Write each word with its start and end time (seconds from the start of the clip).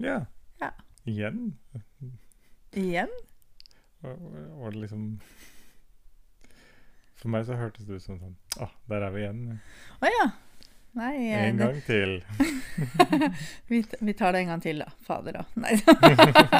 Ja. 0.00 0.18
Ja. 0.60 0.70
Igjen? 1.08 1.40
Igjen. 2.76 3.10
Var 4.00 4.70
det 4.72 4.80
liksom 4.86 5.02
For 7.20 7.28
meg 7.32 7.44
så 7.48 7.56
hørtes 7.60 7.84
det 7.88 7.98
ut 8.00 8.04
som 8.04 8.16
sånn 8.20 8.36
ah, 8.64 8.70
der 8.88 9.04
er 9.04 9.12
vi 9.12 9.20
igjen. 9.26 9.42
Å 10.00 10.08
ja. 10.08 10.28
Nei, 10.98 11.12
En 11.36 11.58
det- 11.60 11.66
gang 11.66 11.82
til. 11.86 12.16
Vi, 13.70 13.84
vi 14.00 14.12
tar 14.18 14.32
det 14.34 14.40
en 14.40 14.48
gang 14.50 14.62
til, 14.64 14.80
da. 14.82 14.88
Fader, 15.06 15.36
da. 15.38 15.44
Nei. 15.54 15.76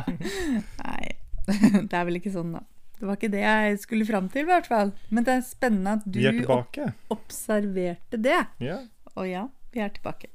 Nei. 0.84 1.08
Det 1.48 1.96
er 1.98 2.04
vel 2.06 2.20
ikke 2.20 2.30
sånn, 2.34 2.52
da. 2.54 2.60
Det 3.00 3.08
var 3.08 3.16
ikke 3.16 3.30
det 3.32 3.40
jeg 3.42 3.78
skulle 3.82 4.06
fram 4.06 4.28
til, 4.30 4.44
i 4.44 4.50
hvert 4.52 4.68
fall. 4.70 4.92
Men 5.10 5.24
det 5.26 5.34
er 5.38 5.42
spennende 5.48 5.96
at 5.98 6.04
du 6.06 6.20
opp 6.52 6.78
observerte 7.16 8.20
det. 8.22 8.38
Ja, 8.62 8.76
Og 9.16 9.26
ja, 9.26 9.46
vi 9.74 9.80
er 9.82 9.90
tilbake. 9.96 10.28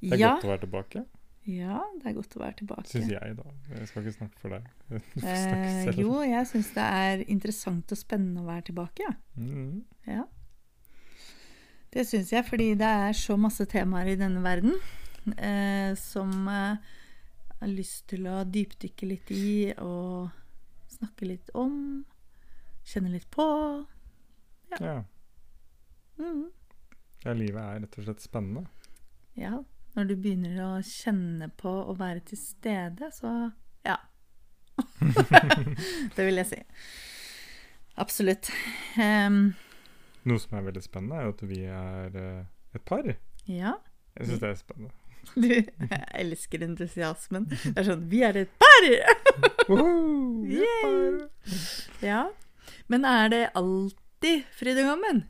det 0.00 0.16
er 0.16 0.22
ja, 0.24 0.32
godt 0.38 0.48
å 0.48 0.52
være 0.54 0.64
tilbake. 0.64 1.04
Ja, 1.48 1.78
det 1.96 2.10
er 2.10 2.16
godt 2.18 2.34
å 2.36 2.42
være 2.42 2.58
tilbake. 2.58 2.90
Syns 2.90 3.08
jeg, 3.08 3.36
da. 3.38 3.52
Jeg 3.72 3.86
skal 3.88 4.02
ikke 4.04 4.16
snakke 4.18 4.40
for 4.42 4.52
deg. 4.52 4.66
Du 4.88 4.96
får 4.98 5.22
snakke 5.22 5.68
Eh, 5.94 6.00
jo, 6.02 6.10
jeg 6.26 6.48
syns 6.50 6.72
det 6.74 6.88
er 7.02 7.22
interessant 7.24 7.94
og 7.94 8.00
spennende 8.00 8.42
å 8.42 8.48
være 8.50 8.66
tilbake. 8.68 9.06
Ja. 9.06 9.14
Mm. 9.40 9.78
Ja. 10.04 10.26
Det 11.94 12.04
syns 12.04 12.34
jeg, 12.34 12.44
fordi 12.44 12.74
det 12.76 12.88
er 13.06 13.16
så 13.16 13.38
masse 13.40 13.64
temaer 13.70 14.10
i 14.12 14.18
denne 14.20 14.42
verden 14.44 14.76
eh, 15.38 15.94
som 15.96 16.34
eh, 16.52 16.90
jeg 17.48 17.62
har 17.62 17.72
lyst 17.72 18.04
til 18.12 18.28
å 18.28 18.42
dypdykke 18.44 19.08
litt 19.08 19.32
i 19.32 19.48
og 19.80 20.28
snakke 20.98 21.30
litt 21.32 21.48
om. 21.56 22.04
Kjenne 22.88 23.14
litt 23.16 23.26
på. 23.32 23.48
Ja. 24.76 25.00
Mm. 26.18 26.50
ja, 27.24 27.32
livet 27.32 27.62
er 27.62 27.82
rett 27.86 27.98
og 27.98 28.04
slett 28.04 28.20
spennende. 28.20 28.66
Ja, 29.38 29.62
når 29.98 30.06
du 30.06 30.14
begynner 30.14 30.58
å 30.62 30.72
kjenne 30.86 31.48
på 31.58 31.70
å 31.90 31.94
være 31.98 32.20
til 32.30 32.38
stede, 32.38 33.08
så 33.10 33.50
ja. 33.82 33.96
det 36.14 36.22
vil 36.22 36.38
jeg 36.38 36.46
si. 36.52 36.58
Absolutt. 37.98 38.50
Um, 38.94 39.56
Noe 40.28 40.38
som 40.38 40.54
er 40.54 40.68
veldig 40.68 40.84
spennende, 40.84 41.18
er 41.18 41.32
at 41.32 41.42
vi 41.50 41.58
er 41.66 42.18
eh, 42.22 42.44
et 42.78 42.84
par. 42.86 43.10
ja. 43.50 43.74
Jeg 44.18 44.30
syns 44.30 44.42
det 44.42 44.50
er 44.52 44.58
spennende. 44.62 44.94
Du, 45.28 45.50
jeg 45.50 46.04
elsker 46.16 46.62
entusiasmen. 46.64 47.50
Det 47.50 47.74
er 47.76 47.84
sånn 47.84 48.06
Vi 48.08 48.22
er 48.24 48.38
et 48.40 48.52
par! 48.62 48.86
Woho! 49.68 49.90
Vi 50.46 50.62
er 50.62 50.78
par. 50.80 51.18
Ja. 52.00 52.22
Men 52.88 53.04
er 53.04 53.28
det 53.34 53.42
alltid 53.58 54.46
fryd 54.56 54.80
og 54.80 54.88
gammen? 54.88 55.20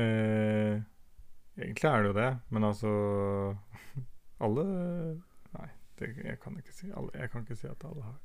Eh, 0.00 0.80
egentlig 1.60 1.90
er 1.90 2.02
det 2.02 2.10
jo 2.10 2.18
det, 2.18 2.30
men 2.50 2.64
altså 2.64 2.90
Alle 4.44 4.64
Nei, 5.52 5.68
det, 5.98 6.12
jeg 6.24 6.38
kan 6.40 6.56
ikke 6.58 6.72
si 6.72 6.90
alle, 6.90 7.10
Jeg 7.14 7.30
kan 7.30 7.44
ikke 7.44 7.58
si 7.58 7.66
at 7.68 7.84
alle 7.84 8.06
har. 8.06 8.20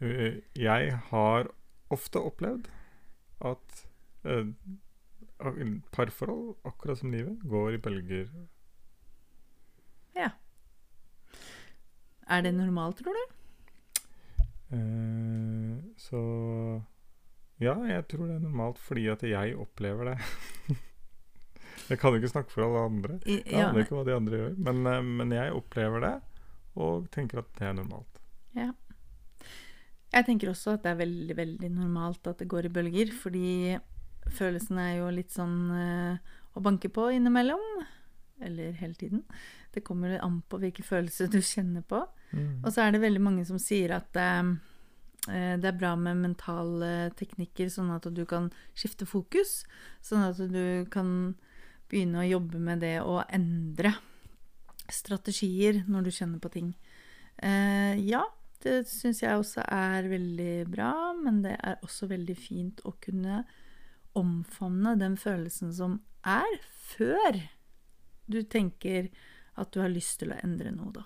Eh, 0.00 0.40
jeg 0.58 0.96
har 1.10 1.50
ofte 1.94 2.18
opplevd 2.18 2.70
at 3.44 3.84
eh, 4.24 4.48
parforhold, 5.92 6.56
akkurat 6.64 6.98
som 6.98 7.12
livet, 7.12 7.38
går 7.44 7.76
i 7.76 7.82
bølger. 7.84 8.32
Ja. 10.16 10.30
Er 12.26 12.40
det 12.40 12.54
normalt, 12.54 12.96
tror 12.96 13.12
du? 13.12 13.24
Eh, 14.74 15.78
så 15.96 16.20
ja, 17.60 17.76
jeg 17.86 18.08
tror 18.10 18.26
det 18.26 18.34
er 18.34 18.42
normalt 18.42 18.78
fordi 18.82 19.06
at 19.12 19.22
jeg 19.22 19.56
opplever 19.56 20.14
det. 20.14 20.18
jeg 21.88 21.98
kan 22.00 22.14
jo 22.14 22.20
ikke 22.20 22.32
snakke 22.32 22.52
for 22.54 22.66
alle 22.66 22.84
andre. 22.88 23.18
I, 23.26 23.40
Jeg 23.42 23.58
ja, 23.58 23.68
aner 23.68 23.84
ikke 23.84 23.96
hva 23.98 24.04
de 24.08 24.14
andre 24.16 24.40
gjør, 24.40 24.54
men, 24.68 24.86
eh, 24.90 25.02
men 25.20 25.34
jeg 25.36 25.52
opplever 25.56 26.04
det 26.04 26.14
og 26.80 27.08
tenker 27.14 27.42
at 27.42 27.50
det 27.58 27.68
er 27.68 27.76
normalt. 27.80 28.22
ja. 28.56 28.70
Jeg 30.14 30.28
tenker 30.28 30.46
også 30.52 30.76
at 30.76 30.84
det 30.84 30.92
er 30.92 30.98
veldig, 31.00 31.34
veldig 31.36 31.68
normalt 31.74 32.28
at 32.30 32.38
det 32.38 32.46
går 32.46 32.68
i 32.68 32.70
bølger, 32.70 33.08
fordi 33.18 33.48
følelsen 34.30 34.78
er 34.78 34.92
jo 35.00 35.08
litt 35.10 35.32
sånn 35.34 35.56
eh, 35.74 36.34
å 36.54 36.62
banke 36.62 36.86
på 36.94 37.08
innimellom. 37.16 37.64
Eller 38.38 38.76
hele 38.78 38.94
tiden. 38.94 39.24
Det 39.74 39.82
kommer 39.82 40.14
an 40.22 40.36
på 40.46 40.60
hvilke 40.62 40.84
følelser 40.86 41.26
du 41.32 41.40
kjenner 41.42 41.82
på. 41.82 41.98
Og 42.62 42.68
så 42.70 42.84
er 42.84 42.94
det 42.94 43.02
veldig 43.02 43.22
mange 43.22 43.44
som 43.46 43.58
sier 43.62 43.94
at 43.94 44.14
eh, 44.18 44.54
det 45.26 45.66
er 45.70 45.78
bra 45.80 45.94
med 45.98 46.22
mentale 46.22 47.10
teknikker, 47.18 47.70
sånn 47.72 47.90
at 47.94 48.06
du 48.14 48.22
kan 48.28 48.52
skifte 48.74 49.06
fokus. 49.10 49.64
Sånn 50.02 50.22
at 50.26 50.38
du 50.38 50.86
kan 50.94 51.34
begynne 51.94 52.24
å 52.24 52.28
jobbe 52.28 52.60
med 52.62 52.82
det 52.82 52.98
å 53.06 53.22
endre 53.24 53.94
strategier 54.92 55.84
når 55.88 56.08
du 56.08 56.14
kjenner 56.14 56.42
på 56.42 56.50
ting. 56.52 56.72
Eh, 57.38 57.94
ja, 58.04 58.24
det 58.64 58.84
syns 58.88 59.22
jeg 59.22 59.36
også 59.38 59.64
er 59.68 60.08
veldig 60.08 60.64
bra, 60.72 60.92
men 61.18 61.42
det 61.44 61.54
er 61.56 61.80
også 61.84 62.08
veldig 62.10 62.36
fint 62.38 62.82
å 62.88 62.94
kunne 63.02 63.42
omfavne 64.18 64.94
den 65.00 65.16
følelsen 65.20 65.72
som 65.74 65.98
er, 66.24 66.58
før 66.94 67.40
du 68.30 68.40
tenker 68.48 69.10
at 69.60 69.72
du 69.74 69.82
har 69.82 69.92
lyst 69.92 70.20
til 70.22 70.32
å 70.32 70.40
endre 70.42 70.72
noe, 70.74 70.92
da. 70.94 71.04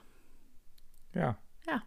Ja. 1.16 1.30
Ja. 1.66 1.80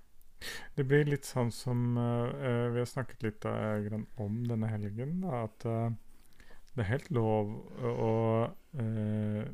Det 0.76 0.86
blir 0.90 1.06
litt 1.08 1.28
sånn 1.30 1.52
som 1.54 1.94
uh, 1.98 2.74
Vi 2.74 2.82
har 2.82 2.90
snakket 2.90 3.24
litt 3.24 3.46
uh, 3.46 4.02
om 4.22 4.42
denne 4.50 4.70
helgen, 4.72 5.20
da, 5.24 5.46
at 5.46 5.68
uh, 5.70 5.94
det 6.74 6.84
er 6.84 6.90
helt 6.96 7.12
lov 7.14 7.54
å 7.86 8.12
eh, 8.80 9.48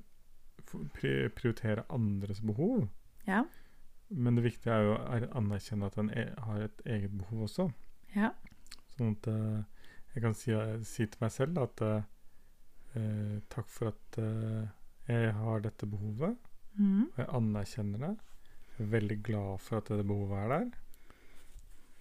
prioritere 0.93 1.85
andres 1.93 2.41
behov. 2.41 2.87
Ja. 3.27 3.43
Men 4.09 4.35
det 4.37 4.43
viktige 4.45 4.71
er 4.73 4.83
jo 4.85 4.93
å 4.95 5.31
anerkjenne 5.41 5.87
at 5.89 5.97
en 5.99 6.09
e 6.15 6.27
har 6.45 6.61
et 6.63 6.81
eget 6.85 7.11
behov 7.17 7.47
også. 7.49 7.69
Ja. 8.15 8.31
Sånn 8.95 9.15
at 9.17 9.27
eh, 9.27 9.63
jeg 10.15 10.23
kan 10.23 10.33
si, 10.37 10.53
si 10.87 11.05
til 11.05 11.21
meg 11.21 11.31
selv 11.35 11.59
at 11.65 11.81
eh, 11.85 12.05
eh, 12.95 13.35
takk 13.53 13.67
for 13.69 13.91
at 13.91 14.19
eh, 14.23 14.67
jeg 15.07 15.33
har 15.39 15.63
dette 15.65 15.85
behovet, 15.89 16.37
Mm. 16.77 17.07
og 17.09 17.15
jeg 17.17 17.29
anerkjenner 17.33 18.01
det. 18.03 18.09
Jeg 18.77 18.83
er 18.85 18.89
veldig 18.91 19.15
glad 19.25 19.61
for 19.65 19.79
at 19.79 19.87
det 19.89 20.03
behovet 20.05 20.37
er 20.43 20.51
der. 20.51 20.67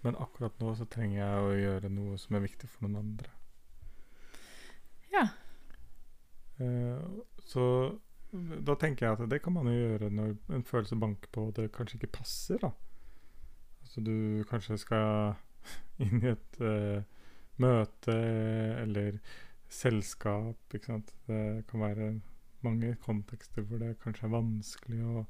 Men 0.05 0.19
akkurat 0.21 0.59
nå 0.61 0.75
så 0.77 0.85
trenger 0.93 1.17
jeg 1.23 1.45
å 1.47 1.55
gjøre 1.57 1.89
noe 1.95 2.19
som 2.21 2.37
er 2.37 2.43
viktig 2.45 2.69
for 2.69 2.85
noen 2.85 2.99
andre. 3.01 3.31
Ja. 5.15 5.23
Eh, 6.61 7.01
så 7.47 7.65
da 8.67 8.75
tenker 8.79 9.07
jeg 9.07 9.17
at 9.17 9.31
det 9.31 9.41
kan 9.45 9.55
man 9.55 9.69
jo 9.71 9.77
gjøre 9.77 10.11
når 10.13 10.35
en 10.57 10.65
følelse 10.67 10.99
banker 11.01 11.31
på 11.33 11.49
og 11.49 11.57
det 11.57 11.71
kanskje 11.73 12.01
ikke 12.01 12.15
passer. 12.19 12.59
da. 12.63 12.71
Altså 13.83 14.01
du 14.01 14.45
kanskje 14.51 14.79
skal 14.79 15.35
inn 16.05 16.23
i 16.23 16.33
et 16.33 16.61
uh, 16.61 17.03
møte 17.63 18.17
eller 18.83 19.21
selskap, 19.73 20.59
ikke 20.75 20.93
sant. 20.93 21.15
Det 21.27 21.65
kan 21.71 21.81
være 21.81 22.11
mange 22.67 22.95
kontekster 23.03 23.63
hvor 23.63 23.81
det 23.83 23.97
kanskje 24.03 24.27
er 24.27 24.35
vanskelig 24.35 25.01
å, 25.07 25.25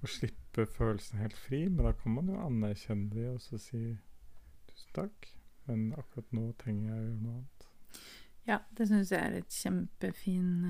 å 0.00 0.10
slippe 0.10 0.66
følelsene 0.70 1.24
helt 1.24 1.38
fri, 1.38 1.64
men 1.68 1.86
da 1.86 1.92
kan 1.98 2.14
man 2.14 2.30
jo 2.30 2.40
anerkjenne 2.40 3.10
det 3.14 3.26
og 3.32 3.40
så 3.44 3.58
si 3.60 3.82
tusen 4.70 4.94
takk, 4.96 5.30
men 5.66 5.90
akkurat 5.98 6.34
nå 6.36 6.50
trenger 6.62 6.90
jeg 6.90 6.98
å 6.98 7.04
gjøre 7.04 7.22
noe 7.24 7.38
annet. 7.40 7.68
Ja, 8.48 8.58
det 8.76 8.88
syns 8.88 9.12
jeg 9.12 9.20
er 9.20 9.36
et 9.40 9.52
kjempefint 9.54 10.66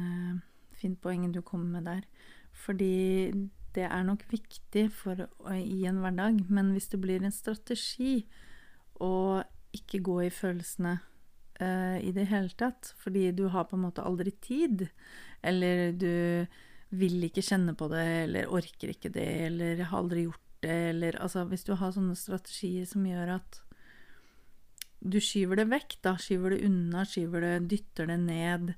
eh, 0.83 0.95
poeng 1.03 1.29
du 1.33 1.41
kommer 1.45 1.81
med 1.81 1.89
der. 1.89 2.05
Fordi 2.53 3.31
det 3.75 3.85
er 3.87 4.03
nok 4.05 4.25
viktig 4.33 4.89
for, 4.93 5.27
å- 5.39 5.55
i 5.55 5.85
en 5.87 6.01
hverdag, 6.03 6.43
men 6.51 6.73
hvis 6.75 6.89
det 6.91 7.01
blir 7.01 7.23
en 7.23 7.33
strategi 7.35 8.25
å 9.01 9.43
ikke 9.77 10.01
gå 10.03 10.17
i 10.27 10.31
følelsene 10.35 10.97
uh, 11.63 11.99
i 12.03 12.11
det 12.17 12.27
hele 12.27 12.51
tatt, 12.59 12.91
fordi 12.99 13.31
du 13.37 13.45
har 13.55 13.69
på 13.71 13.77
en 13.79 13.85
måte 13.87 14.03
aldri 14.03 14.33
tid, 14.43 14.89
eller 15.47 15.93
du 15.95 16.47
vil 16.91 17.23
ikke 17.29 17.45
kjenne 17.47 17.77
på 17.79 17.87
det, 17.93 18.03
eller 18.25 18.51
orker 18.51 18.91
ikke 18.91 19.13
det, 19.15 19.29
eller 19.47 19.85
har 19.85 20.01
aldri 20.03 20.25
gjort 20.27 20.43
det, 20.61 20.75
eller 20.91 21.17
altså 21.23 21.47
Hvis 21.49 21.63
du 21.65 21.73
har 21.79 21.93
sånne 21.95 22.17
strategier 22.19 22.85
som 22.91 23.07
gjør 23.07 23.37
at 23.39 23.61
du 25.01 25.19
skyver 25.25 25.63
det 25.63 25.69
vekk, 25.71 25.97
da, 26.05 26.15
skyver 26.21 26.55
det 26.55 26.65
unna, 26.69 27.05
skyver 27.09 27.45
det, 27.45 27.55
dytter 27.73 28.11
det 28.11 28.19
ned, 28.23 28.75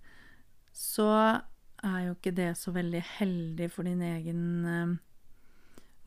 så 0.72 1.08
er 1.82 1.98
jo 2.06 2.14
ikke 2.14 2.34
det 2.36 2.52
så 2.60 2.72
veldig 2.74 3.02
heldig 3.19 3.69
for 3.74 3.88
din 3.88 4.02
egen 4.06 4.44
eh, 4.70 4.94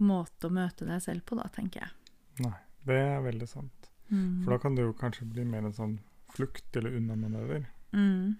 måte 0.07 0.47
å 0.47 0.56
møte 0.56 0.88
deg 0.88 1.03
selv 1.03 1.25
på, 1.27 1.38
da, 1.39 1.50
tenker 1.53 1.83
jeg. 1.83 2.13
Nei, 2.45 2.56
det 2.88 3.00
er 3.03 3.25
veldig 3.25 3.50
sant. 3.50 3.91
Mm. 4.07 4.44
For 4.44 4.56
da 4.56 4.59
kan 4.62 4.75
det 4.77 4.85
jo 4.85 4.95
kanskje 4.97 5.27
bli 5.27 5.45
mer 5.47 5.67
en 5.67 5.75
sånn 5.75 5.97
flukt 6.35 6.75
eller 6.79 6.97
unnamanøver. 7.00 7.69
mm. 7.95 8.35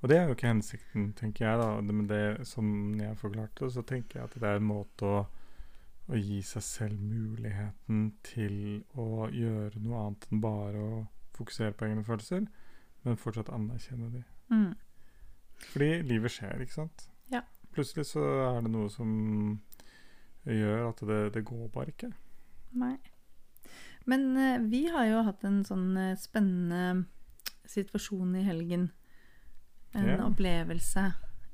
Og 0.00 0.08
det 0.08 0.16
er 0.16 0.30
jo 0.30 0.32
ikke 0.32 0.48
hensikten, 0.48 1.10
tenker 1.12 1.44
jeg. 1.44 1.58
da. 1.60 1.66
Men 1.84 2.06
det, 2.08 2.46
som 2.48 2.70
jeg 2.96 3.18
forklarte, 3.20 3.66
så 3.68 3.82
tenker 3.84 4.16
jeg 4.16 4.30
at 4.30 4.36
det 4.40 4.48
er 4.48 4.56
en 4.56 4.70
måte 4.70 5.04
å, 5.04 5.18
å 6.10 6.18
gi 6.18 6.40
seg 6.42 6.64
selv 6.66 7.02
muligheten 7.02 8.10
til 8.26 8.82
å 8.98 9.28
gjøre 9.30 9.82
noe 9.82 10.04
annet 10.04 10.26
enn 10.30 10.42
bare 10.42 10.82
å 10.82 11.02
fokusere 11.36 11.76
på 11.76 11.86
egne 11.86 12.04
følelser, 12.04 12.46
men 13.04 13.20
fortsatt 13.20 13.52
anerkjenne 13.54 14.10
de. 14.16 14.24
Mm. 14.50 14.72
Fordi 15.70 15.90
livet 16.08 16.34
skjer, 16.34 16.64
ikke 16.64 16.78
sant? 16.80 17.06
Ja. 17.32 17.44
Plutselig 17.74 18.08
så 18.10 18.24
er 18.48 18.60
det 18.66 18.72
noe 18.74 18.90
som 18.92 19.12
gjør 20.48 20.88
at 20.88 21.02
det, 21.06 21.20
det 21.36 21.44
går 21.46 21.68
bare 21.72 21.94
ikke. 21.94 22.10
Nei. 22.80 22.96
Men 24.10 24.36
eh, 24.36 24.58
vi 24.70 24.86
har 24.90 25.06
jo 25.06 25.24
hatt 25.26 25.44
en 25.46 25.60
sånn 25.66 25.92
eh, 26.00 26.16
spennende 26.18 27.06
situasjon 27.70 28.34
i 28.40 28.46
helgen. 28.46 28.88
En 29.94 30.06
yeah. 30.06 30.24
opplevelse 30.26 31.04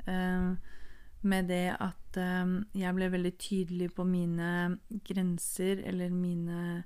eh, 0.08 0.74
med 1.22 1.48
det 1.50 1.76
at 1.80 2.18
eh, 2.20 2.56
jeg 2.76 2.96
ble 2.96 3.08
veldig 3.12 3.32
tydelig 3.40 3.90
på 3.96 4.04
mine 4.08 4.50
grenser, 5.06 5.82
eller 5.86 6.10
mine 6.10 6.84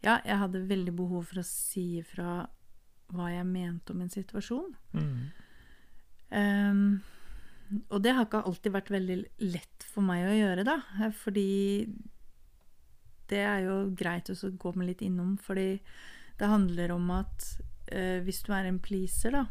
Ja, 0.00 0.18
jeg 0.24 0.38
hadde 0.40 0.64
veldig 0.68 0.94
behov 0.96 1.26
for 1.28 1.42
å 1.42 1.46
si 1.46 2.00
ifra 2.00 2.46
hva 3.12 3.26
jeg 3.28 3.44
mente 3.44 3.92
om 3.92 4.00
en 4.00 4.12
situasjon. 4.12 4.70
Ehm, 6.30 7.00
og 7.90 7.98
det 8.02 8.14
har 8.14 8.24
ikke 8.24 8.44
alltid 8.46 8.72
vært 8.72 8.92
veldig 8.94 9.18
lett 9.50 9.86
for 9.90 10.06
meg 10.06 10.24
å 10.28 10.36
gjøre, 10.38 10.64
da. 10.64 10.78
eh, 11.02 11.12
Fordi 11.12 11.50
det 13.30 13.42
er 13.44 13.66
jo 13.66 13.76
greit 13.94 14.30
å 14.30 14.54
gå 14.58 14.72
med 14.74 14.88
litt 14.88 15.02
innom, 15.06 15.36
fordi 15.38 15.80
det 16.40 16.48
handler 16.48 16.90
om 16.96 17.10
at 17.14 17.44
uh, 17.92 18.18
hvis 18.24 18.40
du 18.42 18.48
er 18.56 18.66
en 18.66 18.80
pleaser, 18.82 19.36
da 19.36 19.44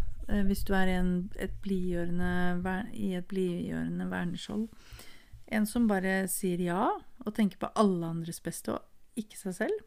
Hvis 0.46 0.62
du 0.68 0.76
er 0.78 0.92
en, 0.94 1.14
et 1.42 1.54
blidgjørende 1.64 2.90
i 2.94 3.14
et 3.18 3.26
blidgjørende 3.30 4.06
verneskjold 4.12 4.68
En 5.50 5.66
som 5.66 5.88
bare 5.90 6.28
sier 6.30 6.62
ja, 6.62 6.84
og 7.26 7.34
tenker 7.34 7.58
på 7.58 7.72
alle 7.80 8.06
andres 8.06 8.38
beste, 8.46 8.76
og 8.76 9.18
ikke 9.18 9.40
seg 9.40 9.56
selv, 9.58 9.80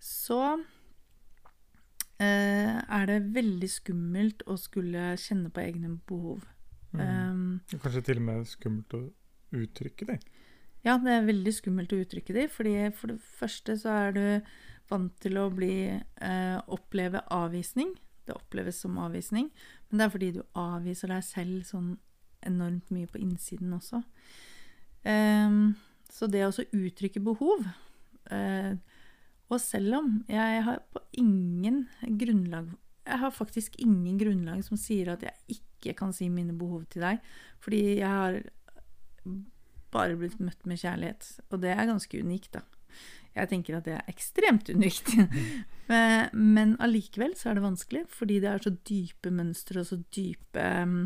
så 0.00 0.40
eh, 2.22 2.78
er 2.80 3.04
det 3.10 3.18
veldig 3.36 3.68
skummelt 3.68 4.44
å 4.48 4.56
skulle 4.60 5.12
kjenne 5.20 5.52
på 5.52 5.60
egne 5.60 5.98
behov. 6.08 6.40
Mm. 6.96 7.02
Um, 7.02 7.80
Kanskje 7.82 8.04
til 8.08 8.22
og 8.22 8.26
med 8.30 8.48
skummelt 8.48 8.96
å 8.96 9.02
uttrykke 9.56 10.08
det. 10.08 10.18
ja, 10.86 10.96
det 11.02 11.12
er 11.12 11.28
veldig 11.28 11.52
skummelt 11.54 11.92
å 11.92 12.00
uttrykke 12.00 12.36
de, 12.36 12.48
fordi 12.48 12.74
for 12.96 13.12
det 13.12 13.20
første 13.36 13.76
så 13.80 14.00
er 14.06 14.16
du 14.16 14.24
vant 14.90 15.12
til 15.20 15.38
å 15.40 15.48
bli 15.50 15.76
eh, 15.92 16.58
oppleve 16.72 17.24
avvisning. 17.34 17.92
Det 18.26 18.34
oppleves 18.34 18.80
som 18.82 18.98
avvisning, 18.98 19.50
men 19.88 19.98
det 19.98 20.06
er 20.06 20.12
fordi 20.12 20.32
du 20.34 20.42
avviser 20.58 21.12
deg 21.12 21.24
selv 21.26 21.66
sånn 21.68 21.94
enormt 22.46 22.90
mye 22.94 23.08
på 23.10 23.20
innsiden 23.22 23.74
også. 23.76 24.02
Um, 25.06 25.76
så 26.10 26.28
det 26.30 26.42
å 26.46 26.50
uttrykke 26.74 27.20
behov 27.22 27.60
uh, 28.32 28.72
Og 29.46 29.60
selv 29.62 29.98
om 30.00 30.08
jeg 30.26 30.62
har 30.66 30.80
på 30.90 31.02
ingen 31.20 31.84
grunnlag 32.18 32.72
Jeg 33.06 33.20
har 33.22 33.34
faktisk 33.34 33.76
ingen 33.78 34.16
grunnlag 34.18 34.64
som 34.66 34.80
sier 34.80 35.12
at 35.12 35.22
jeg 35.22 35.58
ikke 35.60 35.94
kan 36.00 36.14
si 36.16 36.26
mine 36.32 36.56
behov 36.58 36.88
til 36.90 37.04
deg, 37.06 37.20
fordi 37.62 38.00
jeg 38.00 38.10
har 38.10 38.40
bare 39.94 40.16
blitt 40.18 40.40
møtt 40.42 40.64
med 40.66 40.80
kjærlighet. 40.80 41.28
Og 41.52 41.60
det 41.62 41.70
er 41.70 41.86
ganske 41.86 42.22
unikt, 42.24 42.56
da. 42.56 42.64
Jeg 43.36 43.48
tenker 43.50 43.76
at 43.76 43.84
det 43.84 43.94
er 43.98 44.06
ekstremt 44.10 44.70
unikt. 44.72 45.10
Men- 45.88 46.30
Men 46.56 46.72
allikevel 46.82 47.36
så 47.38 47.50
er 47.50 47.58
det 47.58 47.62
vanskelig, 47.66 48.00
fordi 48.10 48.40
det 48.42 48.48
er 48.50 48.62
så 48.64 48.72
dype 48.88 49.30
mønstre 49.30 49.82
og 49.84 49.86
så 49.86 49.98
dype 50.16 50.64
mm, 50.88 51.04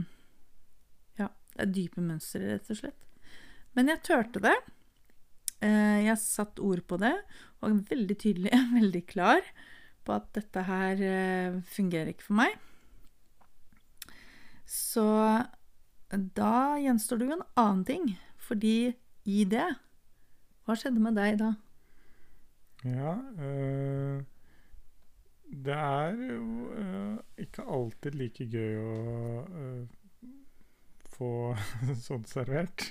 Ja, 1.21 1.27
det 1.57 1.67
er 1.67 1.73
dype 1.77 2.01
mønstre, 2.07 2.47
rett 2.55 2.71
og 2.73 2.79
slett. 2.79 2.97
Men 3.77 3.91
jeg 3.93 4.01
turte 4.07 4.41
det. 4.47 4.55
Eh, 5.61 5.99
Jeg 6.07 6.17
satte 6.23 6.63
ord 6.65 6.81
på 6.89 6.97
det, 7.03 7.13
og 7.61 7.69
er 7.71 7.83
veldig 7.93 8.17
tydelig, 8.23 8.55
veldig 8.79 9.05
klar 9.11 9.43
på 10.07 10.15
at 10.17 10.31
dette 10.39 10.63
her 10.65 11.03
eh, 11.05 11.61
fungerer 11.77 12.15
ikke 12.15 12.25
for 12.31 12.39
meg. 12.41 12.57
Så 14.71 15.05
da 16.11 16.55
gjenstår 16.81 17.19
det 17.21 17.27
jo 17.29 17.37
en 17.37 17.47
annen 17.61 17.85
ting, 17.87 18.07
fordi 18.41 18.95
i 19.29 19.45
det 19.45 19.67
Hva 20.65 20.75
skjedde 20.79 21.03
med 21.03 21.15
deg 21.19 21.37
da? 21.43 21.53
Ja 22.85 23.17
øh, 23.39 24.23
Det 25.65 25.73
er 25.73 26.11
jo 26.35 26.73
øh, 26.73 27.19
ikke 27.39 27.63
alltid 27.63 28.11
like 28.11 28.47
gøy 28.47 28.77
å 28.81 29.47
øh, 29.53 29.87
få 31.05 31.57
sånt 32.07 32.29
servert. 32.29 32.87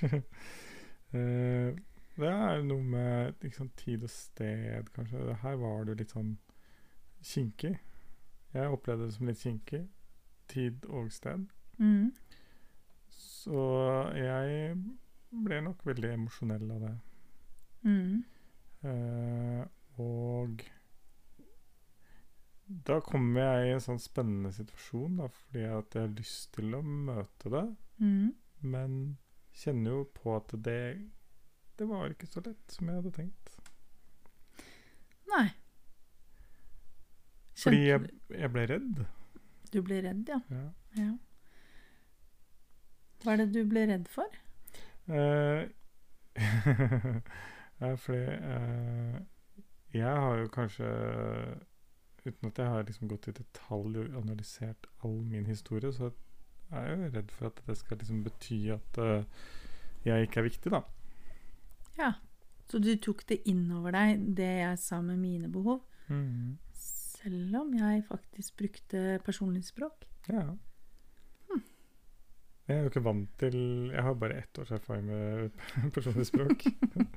Det 2.20 2.28
er 2.28 2.62
noe 2.62 2.82
med 2.84 3.32
liksom, 3.42 3.70
tid 3.76 4.02
og 4.04 4.10
sted, 4.10 4.90
kanskje. 4.94 5.34
Her 5.42 5.56
var 5.56 5.86
det 5.88 5.96
litt 5.98 6.12
sånn 6.12 6.34
kinkig. 7.24 7.72
Jeg 8.52 8.74
opplevde 8.74 9.08
det 9.08 9.14
som 9.14 9.30
litt 9.30 9.40
kinkig. 9.40 9.80
Tid 10.52 10.84
og 10.84 11.08
sted. 11.14 11.46
Mm. 11.78 12.10
Så 13.10 13.62
jeg 14.18 14.76
ble 15.30 15.60
nok 15.64 15.82
veldig 15.86 16.12
emosjonell 16.12 16.70
av 16.76 16.84
det. 16.84 16.92
Mm. 17.88 18.22
Eh, 18.90 19.64
og 20.00 20.64
da 22.88 23.00
kommer 23.02 23.42
jeg 23.42 23.68
i 23.68 23.72
en 23.74 23.82
sånn 23.82 23.98
spennende 24.02 24.52
situasjon, 24.54 25.16
da, 25.20 25.26
fordi 25.34 25.64
at 25.66 25.96
jeg 25.96 26.04
har 26.06 26.12
lyst 26.20 26.52
til 26.56 26.76
å 26.78 26.82
møte 26.86 27.50
det, 27.56 27.64
Mm. 28.00 28.28
men 28.62 28.92
kjenner 29.60 29.90
jo 29.98 30.04
på 30.14 30.36
at 30.38 30.54
det 30.64 31.10
det 31.80 31.86
var 31.88 32.10
ikke 32.12 32.26
så 32.28 32.40
lett 32.44 32.72
som 32.74 32.88
jeg 32.90 32.96
hadde 33.00 33.10
tenkt. 33.16 33.50
Nei. 35.30 35.46
Fordi 37.56 37.78
jeg, 37.86 38.10
jeg 38.36 38.50
ble 38.52 38.64
redd. 38.68 39.00
Du 39.72 39.78
ble 39.86 40.00
redd, 40.04 40.28
ja. 40.28 40.38
Ja. 40.52 40.66
ja. 41.00 41.10
Hva 43.22 43.32
er 43.32 43.42
det 43.42 43.48
du 43.54 43.62
ble 43.68 43.86
redd 43.88 44.08
for? 44.12 44.28
Eh, 45.08 45.68
fordi 48.04 48.36
eh, 48.36 49.16
jeg 49.92 50.16
har 50.24 50.38
jo 50.38 50.48
kanskje 50.48 50.86
Uten 52.26 52.50
at 52.50 52.58
jeg 52.60 52.68
har 52.68 52.82
liksom 52.84 53.08
gått 53.08 53.28
i 53.30 53.32
detalj 53.32 53.96
og 54.02 54.16
analysert 54.20 54.86
all 55.04 55.22
min 55.24 55.46
historie, 55.48 55.88
så 55.92 56.10
er 56.70 56.84
jeg 56.90 56.98
jo 56.98 57.06
redd 57.14 57.30
for 57.32 57.46
at 57.48 57.62
det 57.66 57.76
skal 57.80 57.96
liksom 57.96 58.18
bety 58.26 58.58
at 58.74 58.98
uh, 59.00 59.22
jeg 60.04 60.26
ikke 60.26 60.42
er 60.42 60.46
viktig, 60.50 60.72
da. 60.74 60.82
Ja. 61.96 62.10
Så 62.68 62.78
du 62.78 62.90
tok 63.02 63.24
det 63.26 63.40
innover 63.48 63.96
deg, 63.96 64.20
det 64.36 64.50
jeg 64.60 64.78
sa 64.78 65.00
med 65.00 65.16
mine 65.18 65.48
behov, 65.50 65.80
Mhm. 66.08 66.58
selv 66.74 67.56
om 67.56 67.72
jeg 67.74 68.04
faktisk 68.04 68.56
brukte 68.56 69.18
personlig 69.24 69.64
språk? 69.64 70.04
Ja. 70.28 70.44
Jeg 72.70 72.76
er 72.78 72.84
jo 72.84 72.90
ikke 72.92 73.02
vant 73.02 73.30
til 73.40 73.54
Jeg 73.90 74.02
har 74.06 74.14
bare 74.14 74.36
ett 74.44 74.58
års 74.62 74.70
erfaring 74.76 75.08
med 75.10 75.50
personlig 75.96 76.26
språk. 76.28 76.62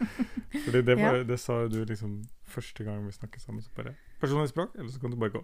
Fordi 0.66 0.82
det, 0.88 0.96
var, 0.98 1.20
det 1.30 1.38
sa 1.40 1.60
jo 1.64 1.70
du 1.70 1.84
liksom 1.86 2.16
første 2.50 2.84
gang 2.88 3.06
vi 3.06 3.14
snakket 3.14 3.42
sammen. 3.46 3.62
Så 3.62 3.70
bare 3.78 3.94
'Personlig 4.24 4.50
språk, 4.50 4.74
eller 4.80 4.90
så 4.90 5.00
kan 5.04 5.12
du 5.12 5.18
bare 5.20 5.30
gå'. 5.36 5.44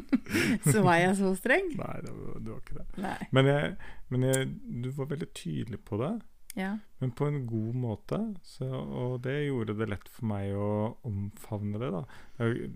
Så 0.72 0.82
var 0.82 0.96
jeg 0.98 1.16
så 1.16 1.34
streng? 1.38 1.68
Nei, 1.78 1.96
det 2.02 2.12
var, 2.12 2.38
du 2.40 2.50
var 2.50 2.62
ikke 2.62 2.78
det. 2.80 2.86
Nei. 3.04 3.18
Men, 3.36 3.46
jeg, 3.46 3.74
men 4.08 4.22
jeg, 4.26 4.48
du 4.84 4.88
var 4.96 5.08
veldig 5.12 5.28
tydelig 5.38 5.80
på 5.86 5.98
det, 6.02 6.10
Ja. 6.56 6.72
men 7.00 7.12
på 7.12 7.28
en 7.28 7.46
god 7.46 7.74
måte. 7.74 8.18
Så, 8.42 8.64
og 8.66 9.22
det 9.24 9.36
gjorde 9.46 9.76
det 9.78 9.88
lett 9.92 10.08
for 10.08 10.26
meg 10.26 10.54
å 10.56 10.96
omfavne 11.06 11.78
det, 11.78 11.92
da. 11.94 12.02
Jeg, 12.40 12.72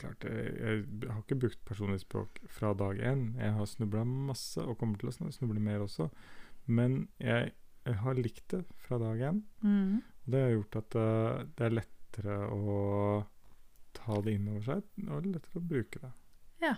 klart, 0.00 0.24
jeg, 0.24 0.52
jeg 0.58 1.10
har 1.10 1.20
ikke 1.22 1.40
brukt 1.44 1.60
personlig 1.68 2.02
språk 2.02 2.40
fra 2.50 2.72
dag 2.78 3.00
én. 3.00 3.26
Jeg 3.40 3.56
har 3.56 3.68
snubla 3.68 4.04
masse, 4.08 4.62
og 4.62 4.78
kommer 4.80 5.00
til 5.00 5.10
å 5.10 5.32
snuble 5.34 5.62
mer 5.62 5.84
også. 5.84 6.08
Men 6.66 7.06
jeg, 7.22 7.52
jeg 7.86 8.00
har 8.04 8.18
likt 8.18 8.46
det 8.54 8.62
fra 8.84 8.98
dag 9.02 9.22
én. 9.30 9.42
Mm. 9.62 10.00
Og 10.02 10.32
det 10.34 10.42
har 10.44 10.54
gjort 10.56 10.80
at 10.82 10.98
uh, 10.98 11.44
det 11.58 11.68
er 11.68 11.78
lettere 11.80 12.40
å 12.54 12.80
ta 13.96 14.18
det 14.24 14.36
inn 14.38 14.50
over 14.52 14.66
seg, 14.68 14.90
og 15.08 15.30
lettere 15.30 15.62
å 15.62 15.70
bruke 15.72 16.02
det. 16.04 16.12
Ja. 16.62 16.76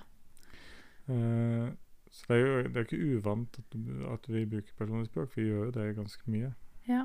Uh, 1.09 1.75
så 2.15 2.31
det 2.31 2.37
er 2.37 2.45
jo 2.45 2.63
det 2.71 2.79
er 2.79 2.87
ikke 2.87 3.19
uvant 3.19 3.59
at, 3.59 3.77
at 4.15 4.31
vi 4.31 4.47
bruker 4.49 4.79
personlig 4.79 5.11
språk, 5.11 5.33
for 5.33 5.43
vi 5.43 5.51
gjør 5.51 5.69
jo 5.69 5.77
det 5.81 5.91
ganske 5.99 6.31
mye. 6.31 6.55
ja. 6.91 7.05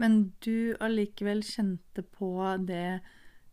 Men 0.00 0.32
du 0.44 0.76
allikevel 0.80 1.42
kjente 1.46 2.04
på 2.14 2.30
det 2.68 3.02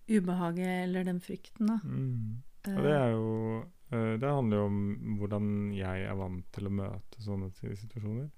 ubehaget 0.09 0.83
eller 0.83 1.07
den 1.07 1.19
frykten, 1.23 1.69
da? 1.69 1.79
Mm. 1.83 2.41
Og 2.69 2.83
det 2.83 2.91
er 2.91 3.09
jo 3.13 3.27
eh, 3.93 4.15
Det 4.19 4.29
handler 4.29 4.57
jo 4.57 4.65
om 4.67 4.79
hvordan 5.19 5.49
jeg 5.77 6.05
er 6.05 6.17
vant 6.19 6.47
til 6.55 6.67
å 6.67 6.73
møte 6.81 7.23
sånne 7.23 7.49
situasjoner. 7.55 8.29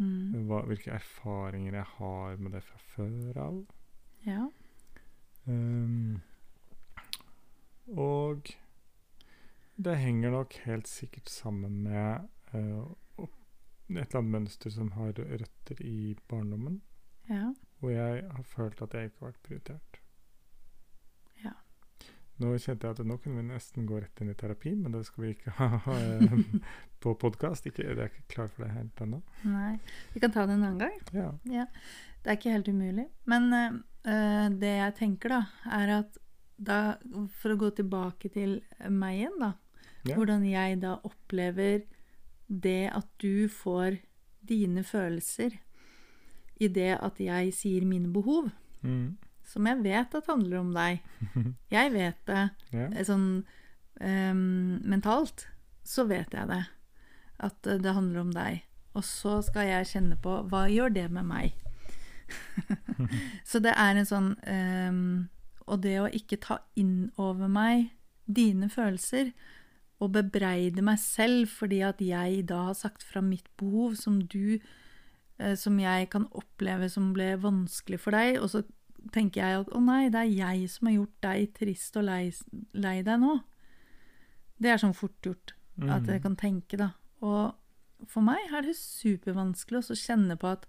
Mm. 0.00 0.46
Hva, 0.48 0.62
hvilke 0.68 0.94
erfaringer 0.96 1.76
jeg 1.80 1.88
har 1.98 2.36
med 2.40 2.54
det 2.56 2.62
fra 2.64 2.80
før 2.94 3.40
av. 3.44 3.60
Ja. 4.24 4.46
Um, 5.46 6.20
og 7.96 8.52
det 9.80 9.96
henger 9.98 10.34
nok 10.36 10.54
helt 10.66 10.88
sikkert 10.88 11.28
sammen 11.32 11.82
med 11.84 12.28
uh, 12.54 12.92
et 13.90 14.06
eller 14.06 14.20
annet 14.20 14.34
mønster 14.36 14.70
som 14.70 14.92
har 14.94 15.16
røtter 15.16 15.80
i 15.82 16.14
barndommen, 16.30 16.80
Ja. 17.28 17.52
hvor 17.80 17.90
jeg 17.90 18.24
har 18.30 18.42
følt 18.42 18.82
at 18.82 18.94
jeg 18.94 19.10
ikke 19.10 19.24
har 19.24 19.32
vært 19.32 19.42
prioritert. 19.42 19.89
Ja. 22.40 22.46
Nå 22.46 22.56
kjente 22.56 22.88
jeg 22.88 22.96
at 22.96 23.06
nå 23.06 23.16
kunne 23.20 23.42
vi 23.42 23.48
nesten 23.50 23.86
gå 23.88 23.98
rett 24.00 24.20
inn 24.22 24.30
i 24.32 24.36
terapi, 24.38 24.72
men 24.78 24.94
det 24.94 25.02
skal 25.04 25.24
vi 25.26 25.32
ikke 25.34 25.52
ha 25.58 25.68
på 27.04 27.12
podkast. 27.20 27.66
Jeg 27.68 27.84
er 27.92 28.06
ikke 28.08 28.24
klar 28.32 28.48
for 28.48 28.64
det 28.64 28.72
helt 28.72 29.02
ennå. 29.04 29.20
Nei. 29.44 29.74
Vi 30.14 30.22
kan 30.22 30.32
ta 30.32 30.46
det 30.48 30.56
en 30.56 30.64
annen 30.64 30.80
gang. 30.80 30.98
Ja. 31.44 31.66
Det 32.22 32.32
er 32.32 32.38
ikke 32.38 32.54
helt 32.54 32.68
umulig. 32.72 33.06
Men 33.28 33.52
eh, 33.52 34.48
det 34.56 34.72
jeg 34.78 34.96
tenker, 35.02 35.36
da, 35.36 35.42
er 35.80 35.94
at 36.00 36.18
da 36.60 36.98
For 37.40 37.54
å 37.54 37.56
gå 37.56 37.70
tilbake 37.72 38.28
til 38.34 38.58
meg 38.92 39.22
igjen, 39.22 39.38
da. 39.40 39.54
Ja. 40.04 40.16
Hvordan 40.18 40.42
jeg 40.44 40.80
da 40.82 40.98
opplever 41.08 41.86
det 42.48 42.90
at 42.92 43.08
du 43.22 43.48
får 43.48 43.96
dine 44.44 44.82
følelser 44.84 45.56
i 46.60 46.68
det 46.68 46.98
at 47.00 47.20
jeg 47.20 47.52
sier 47.56 47.84
mine 47.88 48.08
behov, 48.12 48.50
Mm. 48.80 49.18
Som 49.50 49.66
jeg 49.66 49.82
vet 49.82 50.14
at 50.14 50.28
handler 50.30 50.60
om 50.60 50.70
deg. 50.74 51.00
Jeg 51.76 51.92
vet 51.94 52.20
det. 52.30 52.44
ja. 52.72 52.86
Eh, 52.90 53.04
Sånn 53.06 53.26
um, 54.00 54.44
mentalt 54.86 55.48
så 55.86 56.04
vet 56.06 56.32
jeg 56.36 56.46
det. 56.50 56.62
At 57.42 57.66
eh, 57.66 57.80
det 57.82 57.94
handler 57.96 58.22
om 58.22 58.30
deg. 58.34 58.62
Og 58.94 59.04
så 59.06 59.36
skal 59.46 59.68
jeg 59.68 59.88
kjenne 59.92 60.16
på 60.22 60.40
hva 60.50 60.64
gjør 60.70 60.92
det 60.94 61.06
med 61.14 61.26
meg? 61.28 61.54
så 63.50 63.58
det 63.62 63.72
er 63.74 63.98
en 63.98 64.06
sånn 64.06 64.28
um, 64.38 65.06
Og 65.66 65.80
det 65.82 65.96
å 65.98 66.10
ikke 66.14 66.38
ta 66.42 66.60
inn 66.78 67.08
over 67.18 67.50
meg 67.50 67.88
dine 68.30 68.68
følelser 68.70 69.32
og 70.00 70.12
bebreide 70.14 70.82
meg 70.86 71.00
selv 71.02 71.50
fordi 71.50 71.80
at 71.84 71.98
jeg 72.00 72.44
da 72.48 72.60
har 72.70 72.76
sagt 72.78 73.02
fra 73.04 73.20
mitt 73.24 73.48
behov, 73.60 73.96
som 73.98 74.20
du 74.22 74.60
eh, 74.60 75.56
Som 75.58 75.80
jeg 75.82 76.06
kan 76.12 76.28
oppleve 76.30 76.88
som 76.92 77.10
ble 77.16 77.34
vanskelig 77.42 77.98
for 78.00 78.14
deg, 78.16 78.38
og 78.40 78.48
så 78.52 78.62
tenker 79.12 79.40
jeg 79.40 79.60
at 79.60 79.70
å 79.74 79.80
nei, 79.82 80.08
det 80.12 80.20
er 80.20 80.32
jeg 80.56 80.68
som 80.70 80.86
har 80.88 80.94
gjort 80.98 81.20
deg 81.24 81.54
trist 81.56 81.96
og 81.96 82.04
lei, 82.04 82.32
lei 82.74 83.02
deg 83.02 83.20
nå. 83.20 83.40
Det 84.60 84.70
er 84.74 84.76
sånn 84.82 84.94
fort 84.96 85.20
gjort 85.24 85.54
at 85.80 86.04
jeg 86.06 86.20
Mm. 86.20 86.22
kan 86.22 86.36
tenke, 86.36 86.76
da. 86.76 86.90
Og 87.22 87.54
for 88.06 88.20
meg 88.22 88.38
er 88.52 88.62
det 88.62 88.76
supervanskelig 88.76 89.80
å 89.90 89.96
kjenne 89.96 90.36
på 90.38 90.50
at 90.52 90.66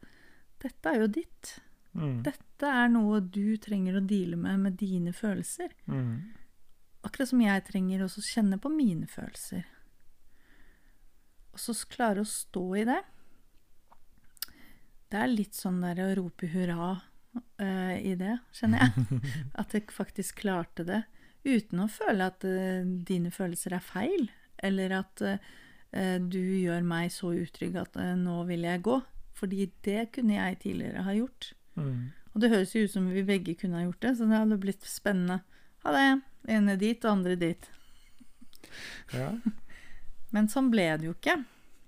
dette 0.60 0.86
er 0.90 1.00
jo 1.02 1.08
ditt. 1.08 1.60
Mm. 1.94 2.24
Dette 2.24 2.64
er 2.68 2.88
noe 2.88 3.20
du 3.20 3.58
trenger 3.58 3.98
å 4.00 4.08
deale 4.08 4.38
med 4.38 4.60
med 4.60 4.78
dine 4.78 5.12
følelser. 5.12 5.72
Mm. 5.88 6.32
Akkurat 7.04 7.28
som 7.28 7.42
jeg 7.42 7.66
trenger 7.66 8.00
også 8.06 8.20
å 8.22 8.30
kjenne 8.32 8.60
på 8.62 8.70
mine 8.72 9.08
følelser. 9.08 9.66
Og 11.52 11.60
så 11.60 11.74
klare 11.90 12.22
å 12.22 12.26
stå 12.28 12.64
i 12.80 12.86
det. 12.86 13.02
Det 15.12 15.20
er 15.20 15.28
litt 15.28 15.54
sånn 15.58 15.82
der 15.82 16.00
å 16.06 16.16
rope 16.16 16.48
hurra 16.48 17.02
eh, 17.62 17.98
i 18.12 18.14
det, 18.20 18.38
kjenner 18.58 18.86
jeg. 18.86 19.22
At 19.62 19.76
jeg 19.76 19.90
faktisk 19.94 20.44
klarte 20.44 20.86
det. 20.88 21.04
Uten 21.42 21.82
å 21.82 21.88
føle 21.90 22.28
at 22.30 22.44
uh, 22.46 22.86
dine 22.86 23.32
følelser 23.34 23.74
er 23.74 23.82
feil, 23.82 24.28
eller 24.62 24.94
at 24.94 25.24
uh, 25.26 25.40
du 26.22 26.38
gjør 26.38 26.86
meg 26.86 27.10
så 27.10 27.32
utrygg 27.34 27.80
at 27.82 27.98
nå 28.20 28.36
vil 28.46 28.68
jeg 28.68 28.84
gå. 28.86 29.00
Fordi 29.40 29.66
det 29.82 30.12
kunne 30.14 30.36
jeg 30.36 30.60
tidligere 30.62 31.02
ha 31.08 31.16
gjort. 31.18 31.48
Mm. 31.80 32.12
Og 32.36 32.44
det 32.44 32.52
høres 32.52 32.76
jo 32.76 32.84
ut 32.86 32.94
som 32.94 33.08
vi 33.10 33.24
begge 33.26 33.56
kunne 33.58 33.80
ha 33.80 33.88
gjort 33.88 34.04
det, 34.06 34.12
så 34.20 34.28
det 34.30 34.38
hadde 34.38 34.60
blitt 34.62 34.86
spennende. 34.86 35.40
Ha 35.82 35.96
det. 35.96 36.06
Ene 36.52 36.78
dit, 36.78 37.02
og 37.06 37.18
andre 37.18 37.36
dit. 37.42 37.66
Ja. 39.16 39.32
Men 40.34 40.48
sånn 40.52 40.70
ble 40.72 40.86
det 41.00 41.10
jo 41.10 41.16
ikke. 41.18 41.42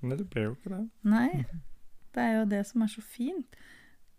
Nei, 0.04 0.18
det 0.20 0.28
ble 0.34 0.48
jo 0.50 0.56
ikke 0.58 0.74
det. 0.76 0.82
Nei. 1.08 1.30
Det 2.14 2.22
er 2.22 2.36
jo 2.36 2.42
det 2.46 2.60
som 2.70 2.84
er 2.86 2.90
så 2.94 3.02
fint. 3.02 3.56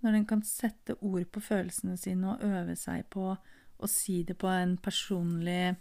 Når 0.04 0.18
en 0.18 0.26
kan 0.28 0.42
sette 0.44 0.98
ord 1.00 1.24
på 1.32 1.40
følelsene 1.40 1.96
sine 2.00 2.34
og 2.34 2.44
øve 2.44 2.76
seg 2.76 3.06
på 3.12 3.30
å 3.34 3.90
si 3.90 4.20
det 4.26 4.36
på 4.40 4.48
en 4.52 4.76
personlig 4.80 5.74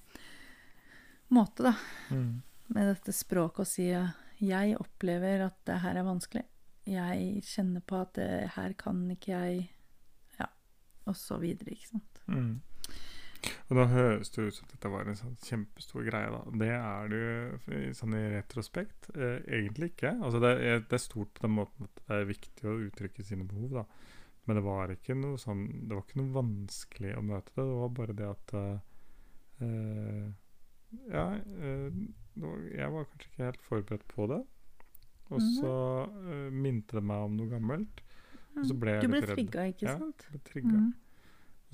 måte, 1.34 1.68
da. 1.68 1.74
Mm. 2.13 2.42
Med 2.74 2.89
dette 2.94 3.13
språket 3.15 3.65
å 3.65 3.68
si 3.68 3.89
jeg 4.44 4.77
opplever 4.80 5.46
at 5.46 5.60
det 5.68 5.80
her 5.84 6.00
er 6.00 6.08
vanskelig. 6.08 6.46
Jeg 6.89 7.44
kjenner 7.48 7.84
på 7.86 8.00
at 8.01 8.15
det 8.18 8.30
her 8.58 8.75
kan 8.80 9.06
ikke 9.13 9.32
jeg 9.32 9.62
Ja, 10.39 10.50
og 11.08 11.15
så 11.15 11.38
videre, 11.39 11.75
ikke 11.75 11.94
sant. 11.94 12.24
Mm. 12.27 12.62
Og 13.70 13.76
da 13.76 13.86
høres 13.92 14.30
det 14.32 14.46
ut 14.48 14.56
som 14.56 14.68
dette 14.72 14.90
var 14.94 15.08
en 15.10 15.18
sånn 15.20 15.36
kjempestor 15.44 16.06
greie, 16.08 16.30
da. 16.32 16.42
Det 16.62 16.70
er 16.78 17.08
det 17.12 17.20
jo 17.20 17.94
sånn 17.98 18.14
i 18.16 18.22
retrospekt 18.38 19.10
eh, 19.16 19.40
egentlig 19.60 19.92
ikke. 19.94 20.14
Altså 20.24 20.40
det, 20.44 20.52
er, 20.64 20.80
det 20.88 20.94
er 21.00 21.04
stort 21.04 21.34
på 21.34 21.44
den 21.48 21.56
måten 21.58 21.88
at 21.90 22.04
det 22.08 22.20
er 22.22 22.30
viktig 22.30 22.70
å 22.70 22.78
uttrykke 22.88 23.26
sine 23.28 23.44
behov, 23.50 23.70
da. 23.82 23.86
Men 24.46 24.60
det 24.60 24.64
var 24.66 24.92
ikke 24.92 25.16
noe 25.16 25.38
sånn 25.40 25.62
Det 25.88 25.96
var 25.96 26.02
ikke 26.04 26.20
noe 26.20 26.34
vanskelig 26.36 27.14
å 27.16 27.22
møte 27.24 27.52
det. 27.56 27.64
Det 27.64 27.78
var 27.80 27.92
bare 28.00 28.16
det 28.20 28.26
at 28.28 28.54
eh, 28.60 28.80
eh, 29.64 30.26
Ja, 31.10 31.28
eh, 31.40 32.02
det 32.34 32.44
var, 32.44 32.58
jeg 32.74 32.92
var 32.96 33.06
kanskje 33.12 33.30
ikke 33.32 33.46
helt 33.48 33.64
forberedt 33.70 34.08
på 34.12 34.28
det. 34.34 34.42
Og 35.32 35.40
Mhm. 35.40 35.54
så 35.60 35.76
eh, 36.34 36.50
minte 36.52 36.98
det 37.00 37.04
meg 37.04 37.24
om 37.30 37.38
noe 37.40 37.50
gammelt. 37.50 38.02
Og 38.58 38.66
så 38.70 38.76
ble 38.78 38.92
jeg 38.98 39.02
du 39.02 39.08
ble 39.08 39.20
litt 39.22 39.30
redd. 39.30 39.38
trigga, 39.40 39.64
ikke 39.72 39.88
Ja. 39.88 39.98
sant? 39.98 40.28
Jeg 40.28 40.32
ble 40.36 40.44
trigga. 40.52 40.78
Mm. 40.78 40.94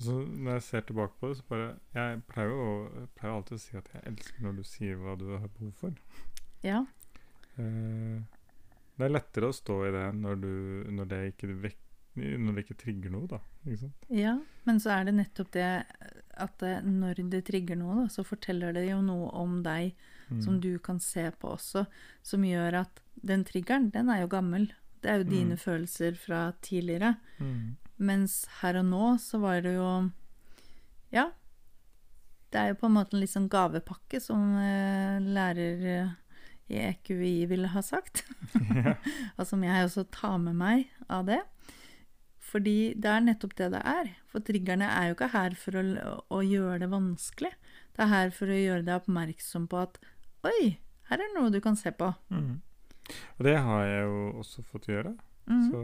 Så 0.00 0.14
når 0.26 0.52
jeg 0.56 0.62
ser 0.62 0.80
tilbake 0.88 1.12
på 1.20 1.28
det, 1.28 1.36
så 1.36 1.44
bare 1.50 1.68
Jeg 1.94 2.22
pleier 2.30 2.48
jo 2.54 3.06
pleier 3.18 3.34
alltid 3.36 3.56
å 3.58 3.60
si 3.60 3.76
at 3.76 3.88
jeg 3.94 4.02
elsker 4.08 4.42
når 4.46 4.56
du 4.56 4.62
sier 4.64 4.96
hva 4.96 5.16
du 5.20 5.26
har 5.36 5.48
behov 5.58 5.72
for. 5.76 5.92
Ja. 6.64 6.86
Eh, 7.58 8.20
det 8.96 9.06
er 9.06 9.12
lettere 9.14 9.48
å 9.50 9.56
stå 9.56 9.76
i 9.88 9.92
det 9.94 10.06
når, 10.16 10.40
du, 10.42 10.50
når, 10.92 11.08
det 11.10 11.20
ikke 11.34 11.52
vek, 11.66 11.78
når 12.16 12.56
det 12.58 12.64
ikke 12.66 12.78
trigger 12.82 13.12
noe, 13.14 13.28
da. 13.30 13.38
Ikke 13.66 13.78
sant? 13.84 14.08
Ja, 14.12 14.34
men 14.68 14.80
så 14.80 14.92
er 14.96 15.08
det 15.08 15.14
nettopp 15.16 15.52
det 15.56 15.68
at 16.40 16.56
det, 16.62 16.74
når 16.88 17.20
det 17.32 17.42
trigger 17.48 17.76
noe, 17.80 18.02
da, 18.02 18.08
så 18.12 18.24
forteller 18.24 18.72
det 18.76 18.86
jo 18.90 19.00
noe 19.04 19.30
om 19.40 19.60
deg 19.66 19.92
Mm. 20.30 20.42
som 20.44 20.60
du 20.62 20.78
kan 20.78 21.00
se 21.02 21.24
på 21.42 21.48
også, 21.56 21.80
som 22.22 22.44
gjør 22.46 22.76
at 22.84 23.00
den 23.26 23.40
triggeren, 23.42 23.88
den 23.90 24.06
er 24.14 24.20
jo 24.20 24.28
gammel. 24.30 24.68
Det 25.02 25.10
er 25.10 25.16
jo 25.18 25.24
dine 25.26 25.56
Mm. 25.56 25.58
følelser 25.58 26.14
fra 26.14 26.52
tidligere. 26.62 27.16
Mm. 27.40 27.74
Mens 28.00 28.42
her 28.62 28.78
og 28.80 28.88
nå 28.88 29.12
så 29.20 29.40
var 29.42 29.60
det 29.66 29.76
jo 29.76 29.90
Ja. 31.12 31.30
Det 32.50 32.58
er 32.58 32.72
jo 32.72 32.80
på 32.80 32.88
en 32.88 32.96
måte 32.96 33.14
en 33.14 33.22
litt 33.22 33.30
sånn 33.30 33.50
gavepakke, 33.50 34.18
som 34.18 34.56
eh, 34.58 35.20
lærer 35.22 35.84
eh, 35.86 36.14
i 36.70 36.80
EQI 36.82 37.46
ville 37.50 37.70
ha 37.70 37.82
sagt. 37.84 38.24
og 39.38 39.44
som 39.46 39.62
jeg 39.62 39.86
også 39.86 40.08
tar 40.10 40.38
med 40.42 40.58
meg 40.58 40.88
av 41.06 41.28
det. 41.28 41.38
Fordi 42.50 42.96
det 42.98 43.10
er 43.12 43.22
nettopp 43.22 43.54
det 43.60 43.70
det 43.76 43.84
er. 43.86 44.10
For 44.30 44.42
triggerne 44.42 44.88
er 44.90 45.10
jo 45.10 45.18
ikke 45.18 45.30
her 45.36 45.54
for 45.58 45.78
å, 45.78 45.84
å 46.26 46.42
gjøre 46.42 46.80
det 46.82 46.90
vanskelig. 46.90 47.52
Det 47.94 48.02
er 48.06 48.10
her 48.16 48.34
for 48.34 48.50
å 48.50 48.58
gjøre 48.58 48.86
deg 48.88 48.96
oppmerksom 48.98 49.70
på 49.70 49.84
at 49.84 50.00
Oi, 50.48 50.80
her 51.10 51.20
er 51.20 51.26
det 51.26 51.34
noe 51.36 51.52
du 51.52 51.60
kan 51.62 51.76
se 51.76 51.92
på. 51.92 52.08
Mm. 52.32 52.62
Og 53.36 53.44
det 53.44 53.58
har 53.60 53.82
jeg 53.84 54.06
jo 54.08 54.20
også 54.40 54.64
fått 54.64 54.88
gjøre. 54.88 55.12
Mhm. 55.50 55.70
Så, 55.70 55.80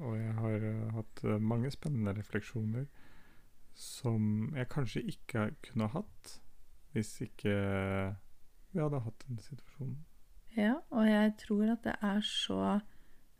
og 0.00 0.16
jeg 0.16 0.34
har 0.38 0.68
eh, 0.68 0.92
hatt 0.94 1.24
eh, 1.24 1.40
mange 1.42 1.70
spennende 1.74 2.14
refleksjoner 2.14 2.86
som 3.74 4.52
jeg 4.54 4.68
kanskje 4.70 5.02
ikke 5.08 5.48
kunne 5.66 5.88
hatt 5.94 6.38
hvis 6.92 7.14
ikke 7.24 7.52
vi 8.72 8.80
hadde 8.80 9.00
hatt 9.00 9.24
den 9.26 9.38
situasjonen. 9.40 10.00
Ja, 10.56 10.74
og 10.92 11.06
jeg 11.08 11.32
tror 11.40 11.70
at 11.72 11.86
det 11.86 11.94
er 12.04 12.20
så 12.26 12.58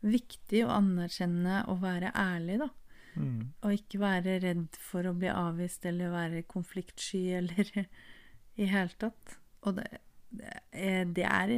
viktig 0.03 0.63
å 0.65 0.73
anerkjenne 0.73 1.61
og 1.69 1.83
være 1.83 2.09
ærlig, 2.17 2.57
da. 2.63 2.69
Mm. 3.13 3.53
Og 3.61 3.75
ikke 3.77 4.01
være 4.01 4.39
redd 4.41 4.79
for 4.81 5.05
å 5.05 5.13
bli 5.13 5.29
avvist 5.29 5.85
eller 5.85 6.13
være 6.13 6.41
konfliktsky 6.49 7.21
eller 7.37 7.69
i 8.61 8.69
hele 8.69 8.97
tatt. 8.99 9.37
Og 9.63 9.77
det, 9.77 9.85
det 10.33 10.49
er, 10.73 11.05
det 11.13 11.27
er 11.29 11.55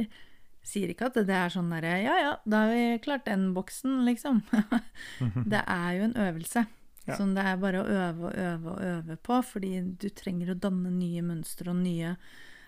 Sier 0.66 0.90
ikke 0.90 1.10
at 1.10 1.18
det 1.28 1.34
er 1.36 1.52
sånn 1.52 1.70
derre 1.70 1.92
Ja 2.02 2.16
ja, 2.18 2.32
da 2.42 2.64
har 2.64 2.72
vi 2.74 2.98
klart 3.04 3.28
den 3.28 3.52
boksen, 3.54 4.00
liksom. 4.08 4.42
det 5.52 5.62
er 5.62 5.92
jo 5.98 6.08
en 6.08 6.16
øvelse. 6.26 6.64
Ja. 7.06 7.14
Som 7.14 7.36
det 7.36 7.44
er 7.46 7.60
bare 7.62 7.84
å 7.84 7.86
øve 7.86 8.26
og 8.26 8.40
øve 8.42 8.72
og 8.72 8.82
øve 8.82 9.16
på, 9.22 9.38
fordi 9.46 9.76
du 9.94 10.08
trenger 10.10 10.50
å 10.50 10.58
danne 10.58 10.90
nye 10.90 11.22
mønstre 11.22 11.70
og 11.70 11.78
nye 11.84 12.16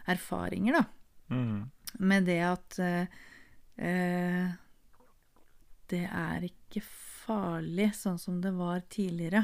erfaringer, 0.09 0.79
da. 0.79 0.85
Mm. 1.35 1.67
Med 1.99 2.29
det 2.31 2.39
at 2.47 2.79
eh, 2.79 3.19
det 5.91 6.05
er 6.07 6.47
ikke 6.47 6.85
farlig 6.87 7.91
sånn 7.99 8.21
som 8.23 8.39
det 8.45 8.55
var 8.57 8.85
tidligere, 8.93 9.43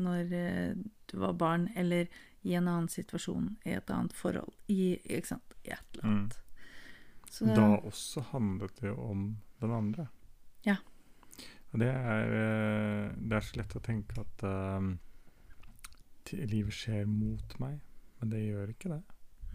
når 0.00 0.32
eh, 0.38 0.80
du 1.12 1.18
var 1.20 1.36
barn, 1.36 1.68
eller 1.76 2.08
i 2.42 2.56
en 2.56 2.70
annen 2.70 2.88
situasjon, 2.90 3.52
i 3.68 3.76
et 3.76 3.92
annet 3.92 4.16
forhold, 4.16 4.54
i, 4.72 4.96
ikke 5.04 5.34
sant, 5.34 5.58
i 5.66 5.76
et 5.76 5.98
eller 5.98 6.08
Mm. 6.08 6.30
Så, 7.32 7.46
Da 7.56 7.64
også 7.80 8.20
handlet 8.32 8.74
det 8.80 8.90
jo 8.90 8.96
om 9.08 9.22
den 9.62 9.70
andre. 9.72 10.06
Ja. 10.66 10.76
Og 11.72 11.80
det 11.80 11.88
er, 11.88 12.34
eh, 12.36 13.14
det 13.16 13.38
er 13.38 13.46
så 13.46 13.56
lett 13.56 13.76
å 13.78 13.80
tenke 13.84 14.20
at 14.20 14.44
eh, 14.44 14.90
livet 16.44 16.76
skjer 16.76 17.06
mot 17.08 17.54
meg, 17.62 17.78
men 18.20 18.32
det 18.34 18.42
gjør 18.44 18.74
ikke 18.74 18.92
det. 18.92 19.00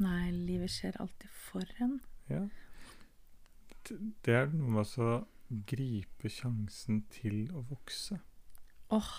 Nei, 0.02 0.32
livet 0.32 0.74
skjer 0.74 0.98
alltid 1.02 1.30
for 1.34 1.66
en. 1.82 2.00
Ja. 2.30 2.44
Det- 3.88 4.34
er 4.34 4.50
noe 4.52 4.70
med 4.70 4.98
å 4.98 5.26
gripe 5.70 6.30
sjansen 6.30 7.04
til 7.14 7.48
å 7.54 7.62
vokse. 7.70 8.20
Åh, 8.92 9.14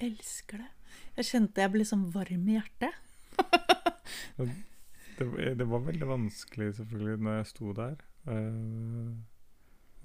elsker 0.00 0.58
det. 0.62 0.68
Jeg 1.16 1.24
kjente 1.32 1.64
jeg 1.64 1.72
ble 1.72 1.84
sånn 1.88 2.06
varm 2.12 2.48
i 2.48 2.58
hjertet. 2.60 2.94
Det, 5.18 5.54
det 5.58 5.66
var 5.66 5.82
veldig 5.86 6.08
vanskelig 6.08 6.70
selvfølgelig 6.78 7.24
når 7.26 7.40
jeg 7.40 7.50
sto 7.50 7.72
der 7.74 8.02
eh, 8.30 9.10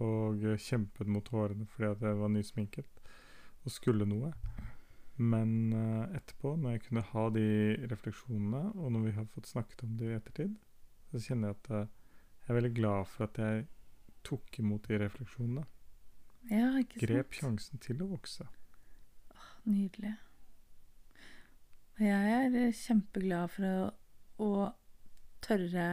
og 0.01 0.45
kjempet 0.57 1.11
mot 1.11 1.27
hårene 1.29 1.67
fordi 1.69 1.91
at 1.91 2.01
jeg 2.01 2.17
var 2.17 2.31
nysminket 2.33 3.03
og 3.63 3.71
skulle 3.71 4.07
noe. 4.09 4.33
Men 5.21 5.73
eh, 5.77 6.15
etterpå, 6.17 6.55
når 6.57 6.75
jeg 6.75 6.83
kunne 6.87 7.05
ha 7.11 7.27
de 7.35 7.47
refleksjonene, 7.91 8.63
og 8.73 8.91
når 8.95 9.05
vi 9.05 9.13
har 9.19 9.29
fått 9.29 9.51
snakket 9.51 9.85
om 9.85 9.93
det 9.99 10.09
i 10.09 10.17
ettertid, 10.17 10.55
så 11.11 11.21
kjenner 11.21 11.51
jeg 11.51 11.59
at 11.59 11.71
eh, 11.77 11.91
jeg 12.43 12.49
er 12.49 12.59
veldig 12.59 12.73
glad 12.75 13.09
for 13.11 13.27
at 13.27 13.39
jeg 13.39 13.65
tok 14.27 14.59
imot 14.59 14.89
de 14.89 14.99
refleksjonene. 15.03 15.63
Ja, 16.49 16.73
ikke 16.81 16.97
sant? 16.97 17.07
Grep 17.07 17.37
sjansen 17.37 17.83
til 17.83 18.01
å 18.03 18.09
vokse. 18.11 18.49
Nydelig. 19.63 20.15
Og 21.93 22.07
jeg 22.07 22.33
er 22.39 22.57
eh, 22.65 22.73
kjempeglad 22.75 23.53
for 23.53 23.69
å, 23.69 23.91
å 24.43 24.49
tørre 25.43 25.87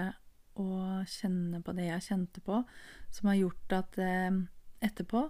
å 0.60 1.02
kjenne 1.08 1.60
på 1.64 1.74
det 1.76 1.88
jeg 1.88 2.06
kjente 2.08 2.42
på, 2.44 2.62
som 3.12 3.30
har 3.30 3.38
gjort 3.40 3.76
at 3.76 4.00
eh, 4.02 4.40
etterpå 4.84 5.26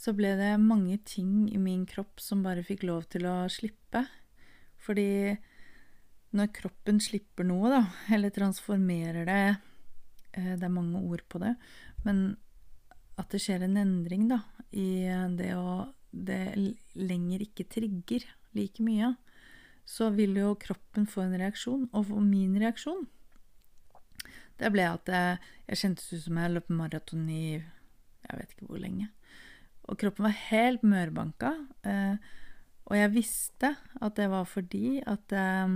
så 0.00 0.14
ble 0.16 0.32
det 0.38 0.54
mange 0.62 0.96
ting 1.04 1.50
i 1.52 1.58
min 1.60 1.84
kropp 1.88 2.22
som 2.24 2.44
bare 2.44 2.64
fikk 2.64 2.86
lov 2.88 3.04
til 3.12 3.26
å 3.28 3.44
slippe. 3.52 4.06
Fordi 4.80 5.36
når 6.36 6.52
kroppen 6.56 7.00
slipper 7.02 7.44
noe, 7.44 7.68
da, 7.72 7.82
eller 8.14 8.32
transformerer 8.32 9.26
det 9.28 9.42
eh, 9.50 10.54
Det 10.56 10.64
er 10.64 10.72
mange 10.72 11.02
ord 11.02 11.26
på 11.28 11.42
det, 11.42 11.52
men 12.06 12.38
at 13.20 13.28
det 13.34 13.42
skjer 13.44 13.66
en 13.66 13.76
endring, 13.76 14.30
da, 14.30 14.40
i 14.72 15.04
det 15.36 15.52
å 15.58 15.90
det 16.10 16.74
lenger 16.98 17.44
ikke 17.44 17.68
trigger 17.70 18.24
like 18.56 18.82
mye, 18.82 19.14
så 19.86 20.10
vil 20.14 20.36
jo 20.38 20.54
kroppen 20.58 21.06
få 21.08 21.24
en 21.26 21.36
reaksjon. 21.38 21.86
Og 21.96 22.10
min 22.22 22.56
reaksjon, 22.60 23.04
det 24.60 24.70
ble 24.74 24.84
at 24.90 25.08
jeg, 25.08 25.38
jeg 25.70 25.80
kjentes 25.82 26.10
ut 26.12 26.24
som 26.26 26.40
jeg 26.42 26.52
løp 26.54 26.68
maraton 26.76 27.24
i 27.32 27.44
jeg 27.56 28.36
vet 28.38 28.52
ikke 28.54 28.68
hvor 28.68 28.82
lenge. 28.82 29.08
Og 29.90 29.98
kroppen 29.98 30.26
var 30.28 30.36
helt 30.50 30.84
mørbanka. 30.86 31.54
Eh, 31.88 32.16
og 32.90 32.94
jeg 32.98 33.12
visste 33.14 33.72
at 34.00 34.16
det 34.18 34.28
var 34.30 34.44
fordi 34.46 35.00
at 35.08 35.32
eh, 35.34 35.72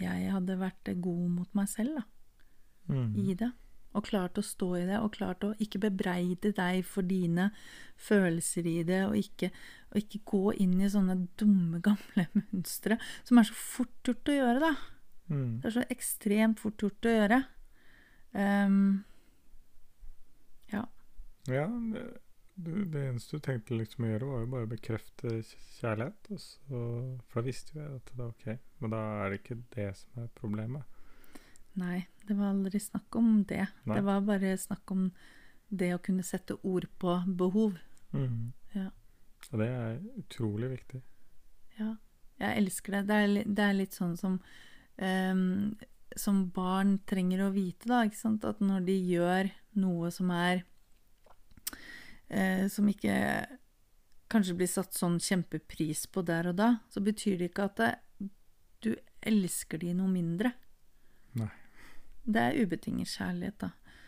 jeg 0.00 0.32
hadde 0.34 0.56
vært 0.58 0.90
god 1.04 1.28
mot 1.36 1.54
meg 1.54 1.70
selv, 1.70 2.00
da 2.00 2.04
Mm. 2.84 3.14
i 3.16 3.32
det. 3.32 3.50
Og 3.94 4.04
klart 4.04 4.36
å 4.36 4.42
stå 4.44 4.66
i 4.76 4.86
det, 4.88 4.98
og 5.00 5.14
klart 5.14 5.44
å 5.46 5.54
ikke 5.62 5.78
bebreide 5.86 6.50
deg 6.52 6.82
for 6.84 7.06
dine 7.06 7.46
følelser 7.96 8.66
i 8.66 8.82
det, 8.82 9.06
og 9.06 9.14
ikke, 9.16 9.48
og 9.92 10.00
ikke 10.02 10.20
gå 10.26 10.52
inn 10.60 10.80
i 10.82 10.90
sånne 10.90 11.28
dumme, 11.40 11.80
gamle 11.80 12.26
mønstre, 12.34 12.98
som 13.24 13.38
er 13.38 13.48
så 13.48 13.54
fort 13.56 13.94
gjort 14.04 14.28
å 14.28 14.36
gjøre, 14.36 14.60
da. 14.66 14.72
Mm. 15.30 15.60
Det 15.62 15.70
er 15.70 15.74
så 15.78 15.84
ekstremt 15.92 16.60
fort 16.60 16.82
gjort 16.82 17.08
å 17.08 17.16
gjøre. 17.18 17.40
Um, 18.34 19.04
Ja, 21.50 21.66
det, 21.66 22.04
det 22.92 23.02
eneste 23.10 23.36
du 23.36 23.44
tenkte 23.44 23.76
liksom 23.76 24.06
å 24.06 24.10
gjøre, 24.12 24.28
var 24.30 24.42
jo 24.44 24.50
bare 24.54 24.66
å 24.68 24.70
bekrefte 24.70 25.32
kjærlighet. 25.76 26.30
Så, 26.40 26.80
for 27.28 27.40
da 27.40 27.44
visste 27.48 27.74
jo 27.74 27.82
jeg 27.82 27.98
at 27.98 28.10
det 28.10 28.18
var 28.20 28.30
ok. 28.32 28.46
Men 28.80 28.94
da 28.94 29.00
er 29.20 29.32
det 29.32 29.40
ikke 29.42 29.58
det 29.74 29.88
som 30.00 30.22
er 30.22 30.30
problemet. 30.38 31.00
nei, 31.74 32.04
det 32.24 32.36
var 32.38 32.52
aldri 32.54 32.80
snakk 32.80 33.16
om 33.18 33.32
det. 33.50 33.66
Nei. 33.84 33.96
Det 33.98 34.04
var 34.06 34.22
bare 34.24 34.54
snakk 34.60 34.94
om 34.94 35.08
det 35.68 35.90
å 35.94 36.02
kunne 36.02 36.24
sette 36.24 36.56
ord 36.62 36.86
på 37.02 37.16
behov. 37.26 37.76
Ja. 38.74 38.88
Og 39.50 39.60
det 39.60 39.68
er 39.68 39.98
utrolig 40.22 40.70
viktig. 40.70 41.02
Ja, 41.76 41.96
jeg 42.40 42.62
elsker 42.62 42.96
det. 42.96 43.02
Det 43.10 43.18
er, 43.24 43.34
det 43.44 43.66
er 43.66 43.76
litt 43.76 43.96
sånn 43.98 44.14
som 44.16 44.38
ehm, 44.96 45.74
Som 46.16 46.44
barn 46.54 46.98
trenger 47.08 47.46
å 47.46 47.52
vite, 47.54 47.88
da. 47.90 48.04
Ikke 48.06 48.20
sant? 48.20 48.44
At 48.46 48.60
når 48.62 48.86
de 48.86 48.94
gjør 48.94 49.50
noe 49.82 50.10
som 50.14 50.30
er 50.30 50.62
uh, 52.30 52.66
Som 52.70 52.88
ikke 52.92 53.16
kanskje 54.30 54.56
blir 54.58 54.70
satt 54.70 54.96
sånn 54.96 55.20
kjempepris 55.22 56.06
på 56.10 56.22
der 56.26 56.48
og 56.50 56.56
da, 56.58 56.68
så 56.90 57.02
betyr 57.04 57.36
det 57.38 57.50
ikke 57.50 57.66
at 57.68 57.76
det, 57.78 57.90
du 58.82 58.88
elsker 59.22 59.78
de 59.78 59.92
noe 59.94 60.10
mindre. 60.10 60.50
Nei. 61.38 61.50
Det 62.24 62.42
er 62.42 62.58
ubetinget 62.64 63.12
kjærlighet, 63.12 63.60
da. 63.60 64.00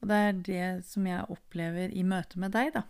Og 0.00 0.08
det 0.08 0.20
er 0.22 0.38
det 0.46 0.68
som 0.88 1.04
jeg 1.10 1.26
opplever 1.34 1.92
i 1.92 2.06
møte 2.06 2.40
med 2.40 2.54
deg, 2.56 2.70
da. 2.78 2.86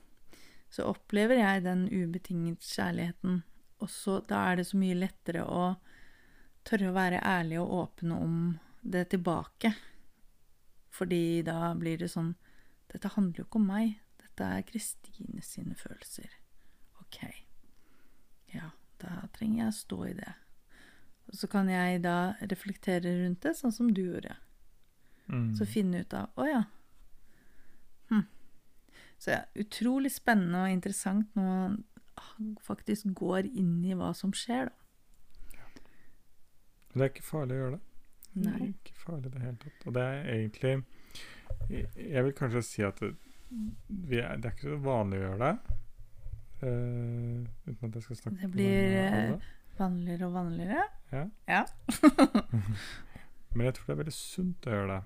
Så 0.70 0.86
opplever 0.86 1.40
jeg 1.40 1.64
den 1.64 1.88
ubetinget 1.90 2.62
kjærligheten 2.62 3.40
og 3.80 3.90
så 3.90 4.18
da 4.28 4.44
er 4.50 4.60
det 4.60 4.66
så 4.68 4.78
mye 4.80 4.98
lettere 4.98 5.44
å 5.44 5.72
tørre 6.66 6.90
å 6.90 6.96
være 6.96 7.22
ærlig 7.24 7.60
og 7.62 7.72
åpne 7.84 8.18
om 8.20 8.36
det 8.82 9.08
tilbake. 9.14 9.72
Fordi 10.90 11.42
da 11.46 11.72
blir 11.78 12.00
det 12.00 12.10
sånn 12.12 12.34
Dette 12.90 13.12
handler 13.14 13.38
jo 13.38 13.46
ikke 13.46 13.60
om 13.60 13.68
meg. 13.70 13.90
Dette 14.18 14.46
er 14.56 14.64
Kristine 14.66 15.44
sine 15.46 15.76
følelser. 15.78 16.32
Ok. 16.98 17.20
Ja, 18.50 18.72
da 18.98 19.28
trenger 19.36 19.60
jeg 19.60 19.70
å 19.70 19.76
stå 19.76 19.98
i 20.08 20.14
det. 20.18 20.32
Og 21.30 21.38
så 21.38 21.46
kan 21.52 21.70
jeg 21.70 22.00
da 22.02 22.32
reflektere 22.50 23.12
rundt 23.20 23.44
det, 23.46 23.54
sånn 23.54 23.74
som 23.74 23.92
du 23.94 24.02
gjorde. 24.02 24.34
Mm. 25.30 25.52
Så 25.54 25.68
finne 25.70 26.02
ut 26.02 26.16
av 26.18 26.34
Å 26.34 26.48
ja. 26.48 26.64
Hm. 28.10 28.26
Så 29.22 29.36
ja, 29.36 29.44
utrolig 29.54 30.10
spennende 30.16 30.64
og 30.64 30.74
interessant 30.74 31.30
når 31.38 31.46
man 31.46 31.78
faktisk 32.66 33.14
går 33.14 33.46
inn 33.46 33.84
i 33.86 33.94
hva 33.94 34.10
som 34.18 34.34
skjer, 34.34 34.72
da. 34.72 34.79
Men 36.90 37.00
det 37.00 37.06
er 37.06 37.12
ikke 37.14 37.26
farlig 37.26 37.56
å 37.56 37.60
gjøre 37.60 37.76
det. 37.76 37.82
Det 38.30 38.52
er 38.54 38.62
Ikke 38.68 38.94
farlig 38.94 39.26
i 39.26 39.34
det 39.34 39.42
hele 39.42 39.58
tatt. 39.64 39.86
Og 39.86 39.94
det 39.96 40.02
er 40.06 40.28
egentlig 40.34 40.72
Jeg, 41.70 42.24
vil 42.24 42.34
kanskje 42.38 42.62
si 42.62 42.82
at 42.86 43.00
det, 43.02 43.14
vi 43.88 44.20
er, 44.22 44.36
det 44.38 44.50
er 44.50 44.54
ikke 44.54 44.70
så 44.70 44.80
vanlig 44.84 45.18
å 45.18 45.24
gjøre 45.24 45.46
det. 45.46 45.76
Uh, 46.60 47.46
uten 47.66 47.88
at 47.88 47.96
jeg 47.96 48.04
skal 48.04 48.18
snakke 48.20 48.42
Det 48.42 48.50
blir, 48.52 48.98
eh. 49.00 49.48
Vanligere 49.78 50.26
og 50.28 50.34
vanligere. 50.34 50.82
Ja. 51.10 51.24
Ja. 51.48 51.62
Men 53.54 53.66
jeg 53.66 53.74
tror 53.74 53.86
det 53.86 53.94
er 53.94 54.02
veldig 54.04 54.14
sunt 54.14 54.68
å 54.68 54.74
gjøre 54.76 54.92
det. 54.92 55.00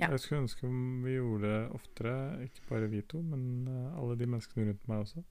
Ja. 0.00 0.08
Jeg 0.08 0.22
skulle 0.22 0.44
ønske 0.46 0.66
om 0.66 1.02
vi 1.04 1.18
gjorde 1.18 1.50
det 1.50 1.60
oftere, 1.76 2.14
ikke 2.46 2.64
bare 2.70 2.88
vi 2.88 3.02
to, 3.04 3.20
men 3.20 3.68
eh, 3.68 3.98
alle 4.00 4.14
de 4.16 4.28
menneskene 4.30 4.70
rundt 4.70 4.86
meg 4.88 5.02
også. 5.04 5.22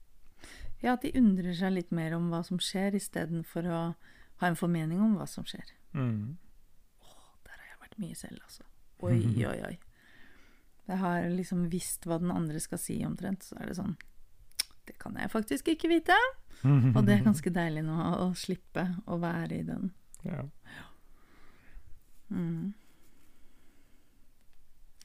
Ja, 0.84 0.92
at 0.92 1.02
de 1.02 1.10
undrer 1.18 1.56
seg 1.58 1.74
litt 1.74 1.90
mer 1.92 2.14
om 2.14 2.28
hva 2.30 2.44
som 2.46 2.60
skjer, 2.62 2.94
istedenfor 2.94 3.66
å 3.66 3.80
ha 4.40 4.48
en 4.48 4.58
formening 4.58 5.00
om 5.04 5.16
hva 5.18 5.26
som 5.28 5.46
skjer. 5.48 5.68
Mm. 5.92 6.36
Der 7.46 7.56
har 7.56 7.66
jeg 7.68 7.80
vært 7.84 7.98
mye 8.02 8.18
selv, 8.18 8.42
altså. 8.44 8.66
Oi, 9.04 9.18
oi, 9.52 9.58
oi. 9.68 9.76
Jeg 10.90 10.98
har 10.98 11.28
liksom 11.30 11.68
visst 11.70 12.06
hva 12.08 12.18
den 12.18 12.32
andre 12.34 12.60
skal 12.62 12.80
si 12.82 12.98
omtrent, 13.06 13.44
så 13.46 13.58
er 13.60 13.70
det 13.70 13.76
sånn 13.78 13.94
Det 14.88 14.96
kan 14.98 15.14
jeg 15.20 15.30
faktisk 15.30 15.68
ikke 15.70 15.90
vite. 15.92 16.16
Og 16.66 17.02
det 17.06 17.14
er 17.14 17.26
ganske 17.28 17.52
deilig 17.54 17.84
nå 17.86 17.98
å 18.24 18.30
slippe 18.36 18.88
å 19.06 19.20
være 19.22 19.60
i 19.60 19.66
den. 19.68 19.92
Ja. 20.26 20.42
Mm. 22.30 22.72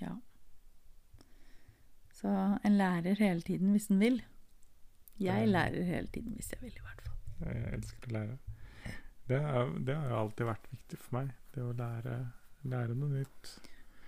Ja. 0.01 0.15
Så 2.15 2.31
en 2.63 2.79
lærer 2.79 3.19
hele 3.19 3.45
tiden 3.45 3.75
hvis 3.75 3.91
en 3.93 4.01
vil. 4.01 4.23
Jeg 5.21 5.47
lærer 5.47 5.85
hele 5.87 6.09
tiden 6.11 6.33
hvis 6.35 6.51
jeg 6.51 6.63
vil, 6.65 6.73
i 6.75 6.83
hvert 6.83 7.05
fall. 7.05 7.15
Jeg 7.45 7.77
elsker 7.77 8.09
å 8.09 8.17
lære. 8.17 8.37
Det, 9.25 9.37
er, 9.41 9.69
det 9.85 9.95
har 9.97 10.17
alltid 10.19 10.49
vært 10.51 10.67
viktig 10.69 10.99
for 11.01 11.17
meg, 11.17 11.31
det 11.55 11.63
å 11.65 11.73
lære, 11.77 12.15
lære 12.69 12.97
noe 12.97 13.21
nytt. 13.21 13.53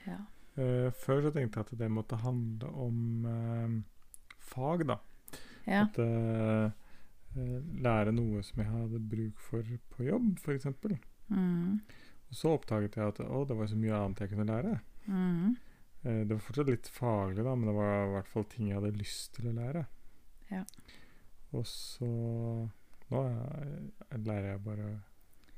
Ja. 0.05 0.19
Uh, 0.57 0.89
før 0.97 1.23
så 1.25 1.31
tenkte 1.33 1.61
jeg 1.61 1.67
at 1.67 1.79
det 1.79 1.89
måtte 1.93 2.19
handle 2.21 2.69
om 2.85 2.99
uh, 3.25 3.77
fag, 4.51 4.85
da. 4.89 4.99
Ja. 5.67 5.83
At 5.83 5.97
eh, 5.99 6.69
lære 7.83 8.13
noe 8.15 8.39
som 8.47 8.61
jeg 8.61 8.69
hadde 8.71 9.01
bruk 9.03 9.41
for 9.43 9.73
på 9.91 10.05
jobb, 10.05 10.37
f.eks. 10.39 10.69
Mm. 11.27 11.81
Og 12.31 12.37
så 12.39 12.53
oppdaget 12.55 12.95
jeg 12.95 13.11
at 13.11 13.19
å, 13.25 13.41
det 13.49 13.57
var 13.59 13.67
så 13.67 13.75
mye 13.75 13.97
annet 13.97 14.21
jeg 14.23 14.31
kunne 14.31 14.45
lære. 14.47 14.77
Mm. 15.11 15.57
Det 16.07 16.31
var 16.31 16.39
fortsatt 16.45 16.71
litt 16.71 16.87
faglig, 16.87 17.43
da, 17.43 17.57
men 17.59 17.67
det 17.67 17.75
var 17.75 17.97
i 17.97 18.13
hvert 18.13 18.31
fall 18.31 18.47
ting 18.47 18.71
jeg 18.71 18.79
hadde 18.79 18.93
lyst 18.95 19.35
til 19.35 19.51
å 19.51 19.57
lære. 19.57 19.83
Ja. 20.53 20.63
Og 21.51 21.67
så 21.67 22.13
Nå 23.13 23.23
er, 23.23 23.73
lærer 24.17 24.53
jeg 24.53 24.63
bare 24.65 24.87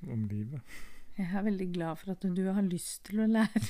om 0.07 0.25
livet. 0.29 0.79
Jeg 1.19 1.27
er 1.35 1.43
veldig 1.43 1.67
glad 1.75 1.99
for 1.99 2.13
at 2.13 2.21
du 2.23 2.43
har 2.47 2.63
lyst 2.63 3.01
til 3.09 3.19
å 3.19 3.27
lære, 3.27 3.61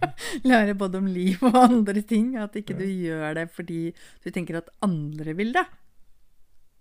lære 0.50 0.76
både 0.80 1.02
om 1.02 1.08
liv 1.10 1.42
og 1.44 1.58
andre 1.60 2.00
ting. 2.00 2.30
At 2.40 2.56
ikke 2.56 2.76
du 2.78 2.86
gjør 2.86 3.36
det 3.36 3.50
fordi 3.52 3.80
du 4.24 4.30
tenker 4.32 4.62
at 4.62 4.70
andre 4.84 5.34
vil 5.36 5.52
det. 5.52 5.66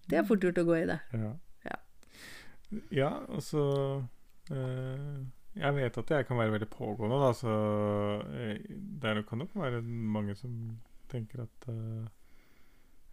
Det 0.08 0.20
er 0.20 0.28
fort 0.28 0.44
gjort 0.44 0.62
å 0.62 0.68
gå 0.68 0.78
i 0.80 0.88
det. 0.88 1.00
Ja. 1.16 1.34
Ja. 1.68 1.78
Ja, 2.94 3.12
og 3.32 3.44
så 3.46 3.63
eh, 4.52 5.20
Jeg 5.60 5.76
vet 5.78 6.00
at 6.02 6.16
jeg 6.16 6.28
kan 6.28 6.39
være 6.39 6.56
veldig 6.56 6.72
pågående, 6.72 7.20
da, 7.22 7.30
så 7.38 7.54
eh, 8.32 8.63
det 9.04 9.26
kan 9.28 9.44
nok 9.44 9.56
være 9.60 9.84
mange 9.84 10.36
som 10.39 10.56
tenker 11.12 11.44
at 11.46 11.68
eh, 11.72 12.08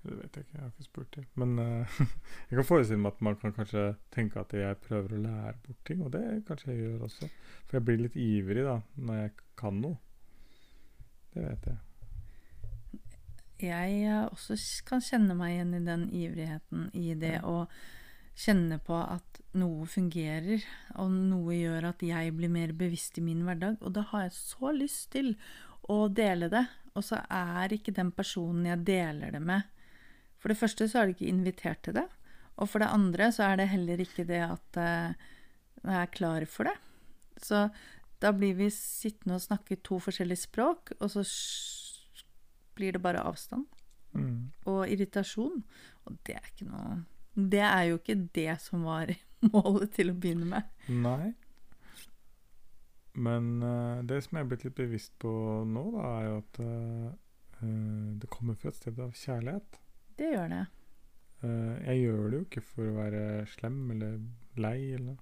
Det 0.00 0.16
vet 0.16 0.36
jeg 0.36 0.46
ikke, 0.46 0.54
jeg 0.54 0.62
har 0.62 0.70
ikke 0.70 0.86
spurt 0.86 1.16
dem. 1.16 1.26
Men 1.42 1.58
uh, 1.60 1.98
jeg 2.48 2.56
kan 2.56 2.68
forestille 2.68 3.02
meg 3.02 3.12
at 3.12 3.20
man 3.26 3.36
kan 3.40 3.52
kanskje 3.56 3.84
tenke 4.14 4.40
at 4.40 4.54
jeg 4.56 4.78
prøver 4.86 5.12
å 5.12 5.20
lære 5.26 5.54
bort 5.66 5.82
ting, 5.88 6.00
og 6.06 6.12
det 6.14 6.24
kanskje 6.48 6.72
jeg 6.72 6.86
gjør 6.86 7.06
også. 7.08 7.28
For 7.66 7.78
jeg 7.78 7.86
blir 7.88 8.00
litt 8.00 8.16
ivrig 8.16 8.64
da, 8.64 8.78
når 8.96 9.20
jeg 9.20 9.32
kan 9.60 9.80
noe. 9.82 10.00
Det 11.34 11.44
vet 11.44 11.70
jeg. 11.70 11.80
Jeg 13.60 13.96
eh, 14.08 14.22
også 14.24 14.56
kan 14.88 15.02
kjenne 15.04 15.36
meg 15.36 15.58
igjen 15.58 15.74
i 15.76 15.84
den 15.84 16.06
ivrigheten, 16.16 16.86
i 16.96 17.12
det 17.20 17.36
å 17.44 17.66
kjenne 18.40 18.78
på 18.80 18.96
at 18.96 19.42
noe 19.60 19.84
fungerer, 19.90 20.64
og 20.96 21.12
noe 21.12 21.58
gjør 21.58 21.90
at 21.90 22.04
jeg 22.06 22.32
blir 22.38 22.48
mer 22.52 22.72
bevisst 22.72 23.20
i 23.20 23.24
min 23.26 23.42
hverdag. 23.44 23.76
Og 23.84 23.92
da 23.98 24.06
har 24.14 24.24
jeg 24.24 24.38
så 24.38 24.72
lyst 24.72 25.10
til 25.12 25.34
å 25.92 26.06
dele 26.08 26.48
det, 26.48 26.64
og 26.96 27.04
så 27.04 27.20
er 27.28 27.76
ikke 27.76 27.92
den 27.92 28.14
personen 28.16 28.64
jeg 28.70 28.86
deler 28.88 29.36
det 29.36 29.42
med 29.44 29.68
For 30.40 30.52
det 30.52 30.58
første 30.60 30.88
så 30.88 31.00
er 31.02 31.06
du 31.10 31.14
ikke 31.14 31.28
invitert 31.30 31.82
til 31.84 31.98
det, 31.98 32.06
og 32.60 32.68
for 32.68 32.82
det 32.82 32.90
andre 32.92 33.30
så 33.32 33.46
er 33.50 33.60
det 33.60 33.70
heller 33.72 34.00
ikke 34.02 34.24
det 34.28 34.40
at 34.44 34.80
eh, 34.80 35.12
jeg 35.84 35.96
er 36.02 36.14
klar 36.16 36.44
for 36.48 36.68
det. 36.68 36.76
Så 37.40 37.66
da 38.20 38.32
blir 38.36 38.56
vi 38.58 38.68
sittende 38.72 39.38
og 39.38 39.44
snakke 39.44 39.78
to 39.84 40.00
forskjellige 40.00 40.44
språk, 40.44 40.92
og 41.00 41.12
så 41.12 41.24
blir 42.76 42.96
det 42.96 43.04
bare 43.04 43.24
avstand 43.24 43.68
Mm. 44.10 44.50
og 44.66 44.88
irritasjon. 44.90 45.60
Og 46.04 46.16
det 46.26 46.34
er 46.34 46.46
ikke 46.50 46.66
noe 46.66 46.96
Det 47.50 47.60
er 47.62 47.82
jo 47.86 47.98
ikke 48.00 48.16
det 48.34 48.56
som 48.58 48.82
var 48.82 49.12
målet 49.52 49.92
til 49.94 50.10
å 50.10 50.16
begynne 50.18 50.48
med. 50.50 50.66
Nei. 50.90 51.30
Men 53.14 53.62
uh, 53.62 54.02
det 54.02 54.18
som 54.24 54.34
jeg 54.36 54.44
er 54.44 54.48
blitt 54.50 54.64
litt 54.66 54.74
bevisst 54.74 55.14
på 55.22 55.30
nå, 55.66 55.84
da, 55.94 56.08
er 56.18 56.26
jo 56.26 56.34
at 56.40 56.60
eh, 56.64 57.70
det 58.18 58.30
kommer 58.34 58.58
fra 58.58 58.70
et 58.70 58.78
sted 58.80 58.98
av 59.02 59.14
kjærlighet. 59.14 59.78
Det 60.20 60.28
gjør 60.34 60.50
det. 60.52 60.64
Uh, 61.40 61.76
jeg 61.86 62.02
gjør 62.02 62.24
det 62.28 62.36
jo 62.36 62.44
ikke 62.44 62.62
for 62.68 62.88
å 62.90 62.96
være 62.98 63.20
slem 63.48 63.78
eller 63.94 64.18
lei, 64.60 64.92
eller 64.98 65.16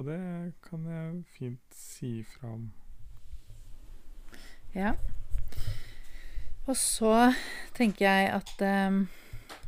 Og 0.00 0.08
det 0.08 0.22
kan 0.64 0.86
jeg 0.90 1.20
fint 1.36 1.76
si 1.76 2.10
fra 2.26 2.50
om. 2.56 2.64
Ja. 4.74 4.96
Og 6.66 6.74
så 6.80 7.12
tenker 7.76 8.08
jeg 8.08 8.32
at 8.32 8.64
um, 8.88 9.04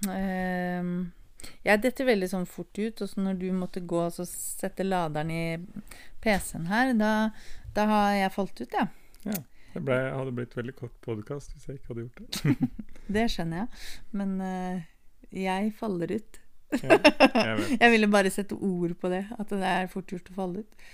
um, 0.09 0.93
Jeg 1.63 1.83
detter 1.85 2.09
veldig 2.09 2.33
sånn 2.33 2.51
fort 2.51 2.75
ut, 2.75 3.05
og 3.05 3.13
så 3.13 3.23
når 3.23 3.39
du 3.39 3.49
måtte 3.55 3.85
gå 3.87 4.03
og 4.09 4.19
sette 4.19 4.83
laderen 4.83 5.31
i 5.31 5.47
PC-en 6.25 6.67
her, 6.73 6.91
da, 6.99 7.15
da 7.77 7.89
har 7.93 8.13
jeg 8.19 8.37
falt 8.41 8.65
ut, 8.65 8.79
ja 8.81 8.89
ja. 9.25 9.41
Det 9.75 9.83
ble, 9.83 9.97
hadde 10.15 10.33
blitt 10.37 10.55
veldig 10.57 10.75
kort 10.79 10.95
podkast 11.05 11.53
hvis 11.55 11.67
jeg 11.69 11.79
ikke 11.81 11.93
hadde 11.93 12.05
gjort 12.07 12.19
det. 12.23 12.71
Det 13.17 13.25
skjønner 13.33 13.65
jeg. 13.65 13.83
Men 14.17 14.35
uh, 14.41 14.83
jeg 15.35 15.73
faller 15.79 16.15
ut. 16.15 16.39
Ja, 16.81 16.97
jeg. 16.99 17.65
Jeg 17.83 17.91
ville 17.93 18.09
bare 18.11 18.31
sette 18.35 18.57
ord 18.57 18.95
på 18.99 19.11
det, 19.13 19.25
at 19.39 19.51
det 19.53 19.67
er 19.69 19.91
fort 19.93 20.11
gjort 20.11 20.31
å 20.33 20.37
falle 20.39 20.63
ut. 20.65 20.87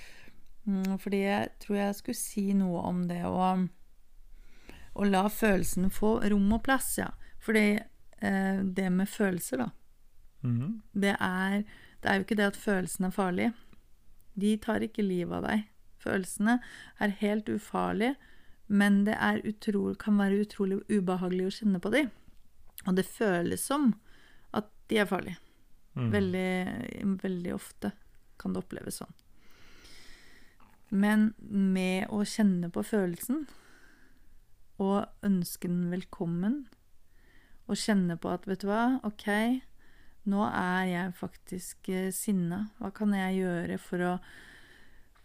Mm, 0.69 0.97
fordi 1.01 1.21
jeg 1.23 1.47
tror 1.63 1.77
jeg 1.79 1.95
skulle 1.97 2.19
si 2.21 2.43
noe 2.53 2.83
om 2.85 2.99
det 3.09 3.23
å, 3.25 3.47
å 5.01 5.07
la 5.09 5.23
følelsene 5.33 5.89
få 5.95 6.19
rom 6.29 6.51
og 6.53 6.61
plass, 6.67 6.91
ja. 7.01 7.09
Fordi 7.41 7.65
uh, 7.79 8.61
det 8.65 8.89
med 8.93 9.09
følelser, 9.09 9.65
da, 9.67 9.71
Mhm. 10.41 10.81
det 10.97 11.15
er, 11.21 11.63
det 12.01 12.09
er 12.09 12.15
jo 12.17 12.23
ikke 12.25 12.37
det 12.39 12.47
at 12.49 12.57
følelsene 12.57 13.11
er 13.11 13.13
farlige. 13.13 13.51
De 14.41 14.55
tar 14.57 14.81
ikke 14.87 15.03
livet 15.05 15.37
av 15.37 15.45
deg. 15.45 15.67
Følelsene 16.01 16.55
er 16.99 17.13
helt 17.21 17.49
ufarlige, 17.53 18.15
men 18.71 19.03
det 19.07 19.17
er 19.19 19.43
utro, 19.49 19.89
kan 19.99 20.19
være 20.21 20.45
utrolig 20.45 20.81
ubehagelig 20.87 21.47
å 21.49 21.55
kjenne 21.59 21.81
på 21.83 21.91
dem. 21.91 22.11
Og 22.87 22.95
det 22.97 23.09
føles 23.09 23.65
som 23.67 23.91
at 24.57 24.69
de 24.91 25.01
er 25.03 25.09
farlige. 25.11 25.41
Mm. 25.99 26.11
Veldig, 26.15 26.51
veldig 27.25 27.55
ofte 27.57 27.91
kan 28.41 28.55
det 28.55 28.63
oppleves 28.63 29.01
sånn. 29.03 29.17
Men 30.91 31.33
med 31.39 32.11
å 32.15 32.23
kjenne 32.27 32.71
på 32.73 32.83
følelsen 32.87 33.45
og 34.81 35.27
ønske 35.27 35.69
den 35.69 35.91
velkommen, 35.93 36.63
og 37.71 37.79
kjenne 37.79 38.17
på 38.19 38.31
at, 38.33 38.47
vet 38.51 38.65
du 38.65 38.71
hva, 38.71 38.99
ok, 39.07 39.27
nå 40.31 40.47
er 40.49 40.87
jeg 40.91 41.19
faktisk 41.19 41.91
eh, 41.93 42.09
sinna. 42.15 42.65
Hva 42.81 42.91
kan 42.95 43.13
jeg 43.15 43.43
gjøre 43.45 43.77
for 43.83 44.07
å 44.07 44.15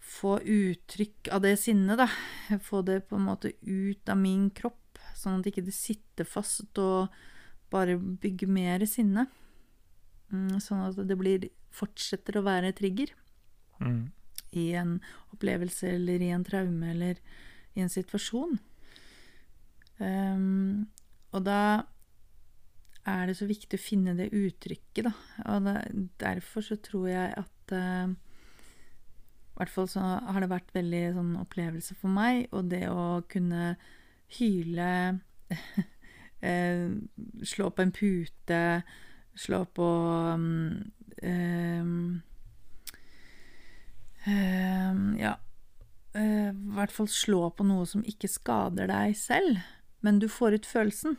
få 0.05 0.37
uttrykk 0.39 1.31
av 1.33 1.41
det 1.45 1.55
sinnet, 1.59 1.99
da? 1.99 2.57
Få 2.63 2.83
det 2.85 3.01
på 3.09 3.17
en 3.17 3.25
måte 3.27 3.51
ut 3.61 4.09
av 4.11 4.19
min 4.21 4.49
kropp, 4.53 4.99
sånn 5.17 5.39
at 5.39 5.49
ikke 5.49 5.65
det 5.65 5.75
sitter 5.75 6.27
fast 6.29 6.77
og 6.81 7.13
bare 7.73 7.97
bygger 7.97 8.51
mer 8.51 8.85
sinne. 8.89 9.25
Mm, 10.33 10.59
Sånn 10.63 10.83
at 10.85 10.99
det 11.07 11.17
blir, 11.19 11.49
fortsetter 11.75 12.39
å 12.39 12.45
være 12.45 12.73
trigger 12.77 13.11
mm. 13.81 14.03
i 14.57 14.69
en 14.79 14.97
opplevelse 15.35 15.89
eller 15.97 16.23
i 16.23 16.31
en 16.33 16.45
traume 16.47 16.93
eller 16.93 17.19
i 17.75 17.83
en 17.83 17.91
situasjon. 17.91 18.57
Um, 19.99 20.87
og 21.35 21.43
da 21.47 21.59
er 23.05 23.29
det 23.29 23.35
så 23.37 23.47
viktig 23.47 23.77
å 23.77 23.83
finne 23.83 24.15
det 24.17 24.31
uttrykket, 24.33 25.09
da. 25.09 25.13
Og 25.53 25.67
det, 25.67 25.75
derfor 26.21 26.65
så 26.65 26.77
tror 26.81 27.09
jeg 27.11 27.33
at 27.37 27.73
eh, 27.75 28.15
I 29.55 29.61
hvert 29.61 29.71
fall 29.71 29.87
så 29.87 30.01
har 30.19 30.43
det 30.43 30.49
vært 30.51 30.73
veldig 30.75 31.03
sånn 31.15 31.35
opplevelse 31.39 31.95
for 31.95 32.11
meg, 32.11 32.49
og 32.51 32.67
det 32.73 32.89
å 32.91 33.21
kunne 33.31 33.77
hyle 34.35 34.89
eh, 36.43 36.89
Slå 37.47 37.69
på 37.71 37.85
en 37.85 37.93
pute, 37.95 38.61
slå 39.39 39.61
på 39.77 39.87
um, 40.35 40.91
um, 41.23 42.21
Ja. 45.21 45.35
eh, 46.17 46.49
I 46.51 46.75
hvert 46.75 46.91
fall 46.91 47.07
slå 47.11 47.45
på 47.55 47.63
noe 47.67 47.85
som 47.87 48.03
ikke 48.03 48.27
skader 48.31 48.89
deg 48.91 49.15
selv, 49.19 49.61
men 50.03 50.19
du 50.19 50.27
får 50.27 50.59
ut 50.59 50.67
følelsen. 50.67 51.15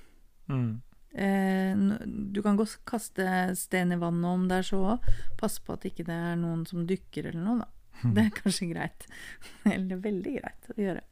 Mm. 0.51 0.83
Eh, 1.17 1.73
du 2.05 2.43
kan 2.45 2.59
godt 2.61 2.77
kaste 2.85 3.25
stein 3.57 3.95
i 3.95 4.01
vannet 4.01 4.29
om 4.29 4.45
det 4.51 4.61
er 4.61 4.69
så 4.69 4.83
òg. 4.97 5.09
Pass 5.41 5.57
på 5.63 5.73
at 5.79 5.87
ikke 5.89 6.05
det 6.05 6.19
er 6.33 6.37
noen 6.41 6.67
som 6.69 6.85
dykker 6.89 7.31
eller 7.31 7.41
noe, 7.47 7.65
da. 7.65 7.71
Det 8.15 8.27
er 8.27 8.35
kanskje 8.37 8.71
greit. 8.73 9.07
Eller 9.77 10.03
veldig 10.03 10.35
greit 10.39 10.71
å 10.73 10.79
gjøre. 10.81 11.05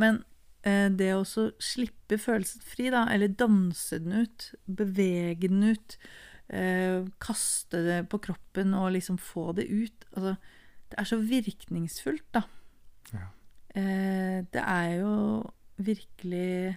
Men 0.00 0.22
eh, 0.66 0.88
det 0.92 1.12
å 1.16 1.24
slippe 1.24 2.18
følelsen 2.20 2.64
fri, 2.64 2.90
da, 2.92 3.06
eller 3.12 3.32
danse 3.32 4.00
den 4.02 4.24
ut, 4.24 4.50
bevege 4.66 5.50
den 5.50 5.72
ut, 5.72 5.96
eh, 6.48 7.04
kaste 7.22 7.82
det 7.86 8.00
på 8.12 8.20
kroppen 8.28 8.74
og 8.78 8.92
liksom 8.96 9.20
få 9.20 9.50
det 9.58 9.68
ut 9.70 10.06
Altså, 10.10 10.34
det 10.90 10.98
er 10.98 11.06
så 11.06 11.20
virkningsfullt, 11.22 12.26
da. 12.34 12.42
Ja. 13.14 13.26
Eh, 13.78 14.38
det 14.50 14.62
er 14.62 14.94
jo 14.98 15.14
virkelig 15.80 16.76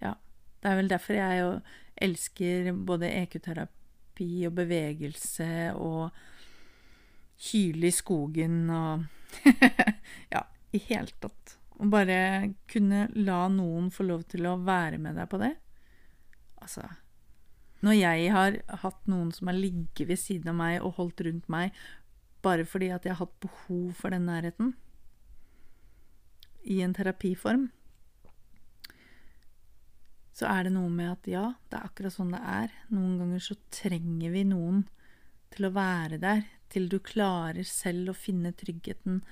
Ja. 0.00 0.14
Det 0.62 0.70
er 0.70 0.76
vel 0.76 0.88
derfor 0.88 1.18
jeg 1.18 1.40
jo 1.42 1.50
elsker 2.00 2.72
både 2.72 3.10
EQ-terapi 3.22 4.46
og 4.48 4.54
bevegelse 4.56 5.74
og 5.76 6.16
hyle 7.50 7.88
i 7.90 7.94
skogen 7.94 8.64
og 8.70 9.04
Ja, 10.34 10.44
i 10.70 10.80
hele 10.86 11.10
tatt. 11.20 11.56
Å 11.74 11.86
bare 11.90 12.54
kunne 12.70 13.08
la 13.18 13.46
noen 13.50 13.90
få 13.90 14.06
lov 14.06 14.22
til 14.30 14.46
å 14.46 14.60
være 14.62 15.00
med 15.02 15.18
deg 15.18 15.26
på 15.30 15.40
det. 15.42 15.54
Altså 16.62 16.86
Når 17.84 17.98
jeg 17.98 18.30
har 18.32 18.58
hatt 18.84 19.10
noen 19.10 19.32
som 19.34 19.50
har 19.50 19.58
ligget 19.58 20.06
ved 20.08 20.20
siden 20.20 20.54
av 20.54 20.58
meg 20.60 20.78
og 20.80 20.96
holdt 21.00 21.24
rundt 21.26 21.50
meg 21.52 21.74
bare 22.44 22.66
fordi 22.68 22.90
at 22.92 23.06
jeg 23.06 23.16
har 23.16 23.24
hatt 23.24 23.40
behov 23.40 23.94
for 23.96 24.12
den 24.12 24.26
nærheten 24.28 24.74
i 26.68 26.78
en 26.84 26.94
terapiform, 26.96 27.66
så 30.34 30.48
er 30.50 30.66
det 30.66 30.74
noe 30.74 30.90
med 30.90 31.12
at 31.12 31.28
ja, 31.30 31.44
det 31.70 31.78
er 31.78 31.88
akkurat 31.88 32.14
sånn 32.14 32.32
det 32.34 32.40
er. 32.40 32.72
Noen 32.92 33.18
ganger 33.20 33.42
så 33.44 33.56
trenger 33.72 34.32
vi 34.34 34.42
noen 34.48 34.82
til 35.54 35.68
å 35.68 35.74
være 35.76 36.18
der, 36.22 36.42
til 36.74 36.90
du 36.92 36.98
klarer 37.02 37.64
selv 37.68 38.12
å 38.12 38.18
finne 38.18 38.52
tryggheten 38.58 39.22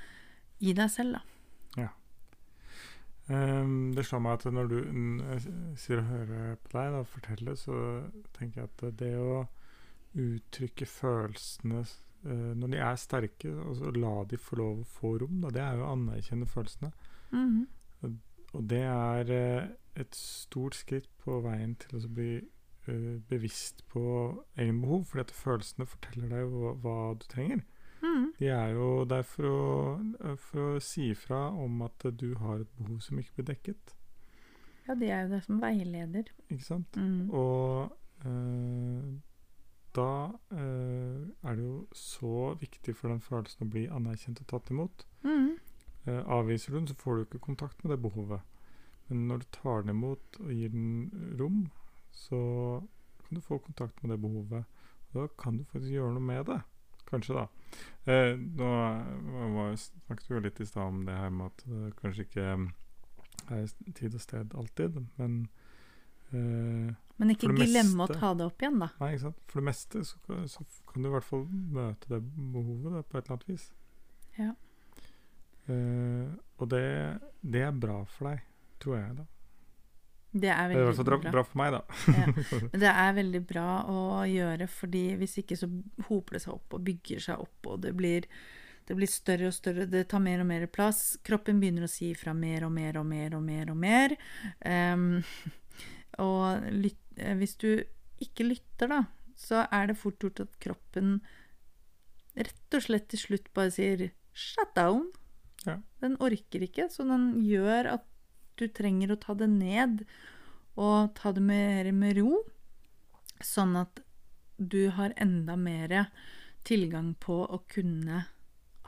i 0.62 0.74
deg 0.78 0.90
selv, 0.94 1.18
da. 1.18 1.32
Ehm, 3.30 3.92
det 3.94 4.04
slår 4.06 4.22
meg 4.22 4.38
at 4.38 4.46
når 4.50 4.70
du 4.70 4.78
sier 5.78 6.00
og 6.02 6.08
hører 6.10 6.56
på 6.62 6.72
deg 6.74 6.94
da, 6.96 7.02
fortelle, 7.06 7.56
så 7.58 7.76
tenker 8.36 8.62
jeg 8.62 8.70
at 8.70 8.96
det 8.98 9.12
å 9.20 9.44
uttrykke 10.12 10.84
følelsene 10.84 11.84
uh, 12.26 12.50
Når 12.58 12.74
de 12.74 12.80
er 12.84 12.98
sterke, 13.00 13.52
og 13.64 13.78
så 13.78 13.92
la 13.96 14.16
de 14.28 14.36
få 14.38 14.58
lov 14.60 14.82
å 14.82 14.90
få 14.98 15.14
rom. 15.22 15.38
Da. 15.42 15.52
Det 15.54 15.62
er 15.64 15.78
jo 15.78 15.86
å 15.86 15.94
anerkjenne 15.94 16.48
følelsene. 16.50 16.92
Mhm. 17.32 17.62
Og 18.52 18.66
det 18.68 18.82
er 18.84 19.32
uh, 19.32 19.70
et 19.96 20.18
stort 20.18 20.76
skritt 20.76 21.08
på 21.24 21.38
veien 21.46 21.72
til 21.80 21.96
å 21.96 22.10
bli 22.12 22.32
eh, 22.36 22.44
bevisst 23.28 23.84
på 23.92 24.02
egne 24.56 24.80
behov, 24.82 25.04
fordi 25.10 25.26
at 25.26 25.34
følelsene 25.36 25.86
forteller 25.86 26.32
deg 26.32 26.52
hva, 26.52 26.74
hva 26.82 26.96
du 27.18 27.26
trenger. 27.30 27.62
Mm. 28.02 28.32
De 28.38 28.48
er 28.50 28.72
jo 28.74 29.04
der 29.06 29.22
for 29.22 29.46
å, 29.46 30.36
for 30.42 30.76
å 30.76 30.82
si 30.82 31.12
ifra 31.12 31.44
om 31.54 31.84
at 31.86 32.06
du 32.18 32.32
har 32.40 32.62
et 32.64 32.78
behov 32.78 32.98
som 33.04 33.20
ikke 33.22 33.38
blir 33.38 33.50
dekket. 33.52 33.94
Ja, 34.88 34.96
de 34.98 35.10
er 35.10 35.26
jo 35.26 35.34
der 35.36 35.44
som 35.44 35.60
veileder. 35.62 36.30
Ikke 36.48 36.64
sant? 36.66 36.96
Mm. 36.98 37.30
Og 37.30 37.92
eh, 38.26 39.12
da 39.94 40.08
eh, 40.56 41.20
er 41.46 41.58
det 41.58 41.66
jo 41.66 41.76
så 41.94 42.54
viktig 42.60 42.96
for 42.98 43.12
den 43.12 43.22
følelsen 43.22 43.66
å 43.66 43.70
bli 43.70 43.84
anerkjent 43.92 44.42
og 44.42 44.48
tatt 44.50 44.72
imot. 44.74 45.06
Mm. 45.22 45.52
Eh, 46.08 46.22
avviser 46.26 46.72
du 46.72 46.80
den, 46.80 46.90
så 46.90 46.98
får 46.98 47.14
du 47.14 47.26
ikke 47.26 47.44
kontakt 47.46 47.84
med 47.84 47.94
det 47.94 48.00
behovet. 48.02 48.42
Men 49.08 49.28
når 49.28 49.44
du 49.44 49.48
tar 49.54 49.84
den 49.84 49.94
imot 49.94 50.40
og 50.40 50.50
gir 50.50 50.74
den 50.74 51.36
rom, 51.38 51.68
så 52.12 52.38
kan 53.26 53.34
du 53.38 53.40
få 53.40 53.58
kontakt 53.64 54.02
med 54.02 54.12
det 54.14 54.20
behovet. 54.22 54.64
Da 55.14 55.26
kan 55.38 55.56
du 55.58 55.64
faktisk 55.64 55.92
gjøre 55.92 56.12
noe 56.14 56.24
med 56.24 56.46
det. 56.46 56.60
Kanskje, 57.08 57.34
da. 57.34 57.46
Eh, 58.08 58.36
nå 58.36 58.68
var- 59.54 59.76
snakket 59.76 60.28
vi 60.28 60.34
jo 60.34 60.40
litt 60.40 60.60
i 60.60 60.64
stad 60.66 60.86
om 60.88 61.04
det 61.04 61.16
her 61.16 61.30
med 61.30 61.46
at 61.50 61.64
det 61.66 61.96
kanskje 61.96 62.24
ikke 62.26 62.46
er 63.50 63.66
tid 63.94 64.14
og 64.14 64.20
sted 64.20 64.54
alltid, 64.54 64.96
men 65.18 65.48
eh, 66.32 66.94
Men 67.18 67.30
ikke 67.34 67.50
glemme 67.52 67.96
meste, 67.96 68.16
å 68.16 68.20
ta 68.20 68.32
det 68.34 68.46
opp 68.46 68.62
igjen, 68.64 68.78
da. 68.80 68.88
Nei, 69.00 69.10
ikke 69.14 69.26
sant? 69.26 69.40
For 69.46 69.60
det 69.60 69.66
meste 69.68 70.04
så, 70.08 70.16
kan- 70.26 70.48
så 70.48 70.64
kan 70.88 71.02
du 71.02 71.08
i 71.08 71.12
hvert 71.12 71.24
fall 71.28 71.44
møte 71.50 72.08
det 72.08 72.22
behovet 72.52 72.92
da, 72.96 73.02
på 73.02 73.18
et 73.18 73.24
eller 73.28 73.36
annet 73.36 73.48
vis. 73.48 73.66
Ja. 74.38 74.54
Eh, 75.68 76.28
og 76.58 76.68
det, 76.72 77.20
det 77.44 77.62
er 77.68 77.72
bra 77.84 78.00
for 78.04 78.30
deg, 78.32 78.40
tror 78.82 78.96
jeg, 78.98 79.16
da. 79.20 79.26
Det 80.32 80.48
er 80.48 80.72
Det 80.72 80.78
er 80.80 80.86
veldig 80.88 81.04
bra, 81.04 81.18
bra. 81.20 81.44
for 81.44 81.60
meg, 81.60 81.74
da. 81.74 81.80
Ja. 82.08 82.26
Men 82.72 82.80
det 82.80 82.90
er 82.90 83.16
veldig 83.18 83.42
bra 83.48 83.68
å 83.92 84.00
gjøre, 84.28 84.68
fordi 84.72 85.04
hvis 85.20 85.36
ikke 85.42 85.58
så 85.60 85.68
hoper 86.08 86.38
det 86.38 86.42
seg 86.46 86.54
opp 86.54 86.76
og 86.78 86.84
bygger 86.86 87.24
seg 87.26 87.42
opp, 87.44 87.68
og 87.68 87.82
det 87.84 87.92
blir, 87.98 88.28
det 88.88 88.96
blir 88.96 89.10
større 89.12 89.50
og 89.50 89.56
større, 89.56 89.84
det 89.92 90.06
tar 90.08 90.24
mer 90.24 90.40
og 90.40 90.48
mer 90.48 90.64
plass. 90.72 91.18
Kroppen 91.26 91.60
begynner 91.60 91.84
å 91.84 91.92
si 91.92 92.14
ifra 92.14 92.32
mer 92.36 92.64
og 92.64 92.72
mer 92.72 92.96
og 93.00 93.08
mer 93.10 93.36
og 93.36 93.44
mer 93.44 93.72
og 93.74 93.80
mer. 93.84 94.16
Um, 94.64 95.20
og 96.24 96.70
lytt, 96.72 97.02
eh, 97.18 97.36
hvis 97.36 97.58
du 97.60 97.68
ikke 98.24 98.48
lytter, 98.48 98.88
da, 98.88 99.02
så 99.36 99.66
er 99.68 99.90
det 99.90 100.00
fort 100.00 100.22
gjort 100.22 100.46
at 100.46 100.56
kroppen 100.62 101.18
rett 102.38 102.76
og 102.76 102.84
slett 102.86 103.10
til 103.12 103.20
slutt 103.20 103.52
bare 103.52 103.72
sier 103.74 104.08
'shut 104.32 104.72
down'. 104.76 105.10
Ja. 105.66 105.76
Den 106.00 106.16
orker 106.24 106.64
ikke, 106.64 106.88
så 106.90 107.04
den 107.04 107.44
gjør 107.44 107.92
at 107.98 108.06
du 108.62 108.68
trenger 108.72 109.12
å 109.14 109.20
ta 109.20 109.34
det 109.38 109.50
ned 109.50 110.04
og 110.80 111.12
ta 111.18 111.32
det 111.36 111.42
mer 111.44 111.90
med 111.92 112.16
ro, 112.20 112.38
sånn 113.44 113.74
at 113.80 114.00
du 114.62 114.86
har 114.94 115.12
enda 115.20 115.56
mer 115.58 116.06
tilgang 116.64 117.12
på 117.20 117.42
å 117.44 117.58
kunne 117.68 118.22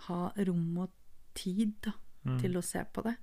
ha 0.07 0.21
rom 0.47 0.79
og 0.87 0.91
tid 1.35 1.75
da, 1.85 1.93
Mm. 2.25 2.39
til 2.41 2.55
å 2.57 2.63
se 2.65 2.81
på 2.89 3.03
det. 3.05 3.17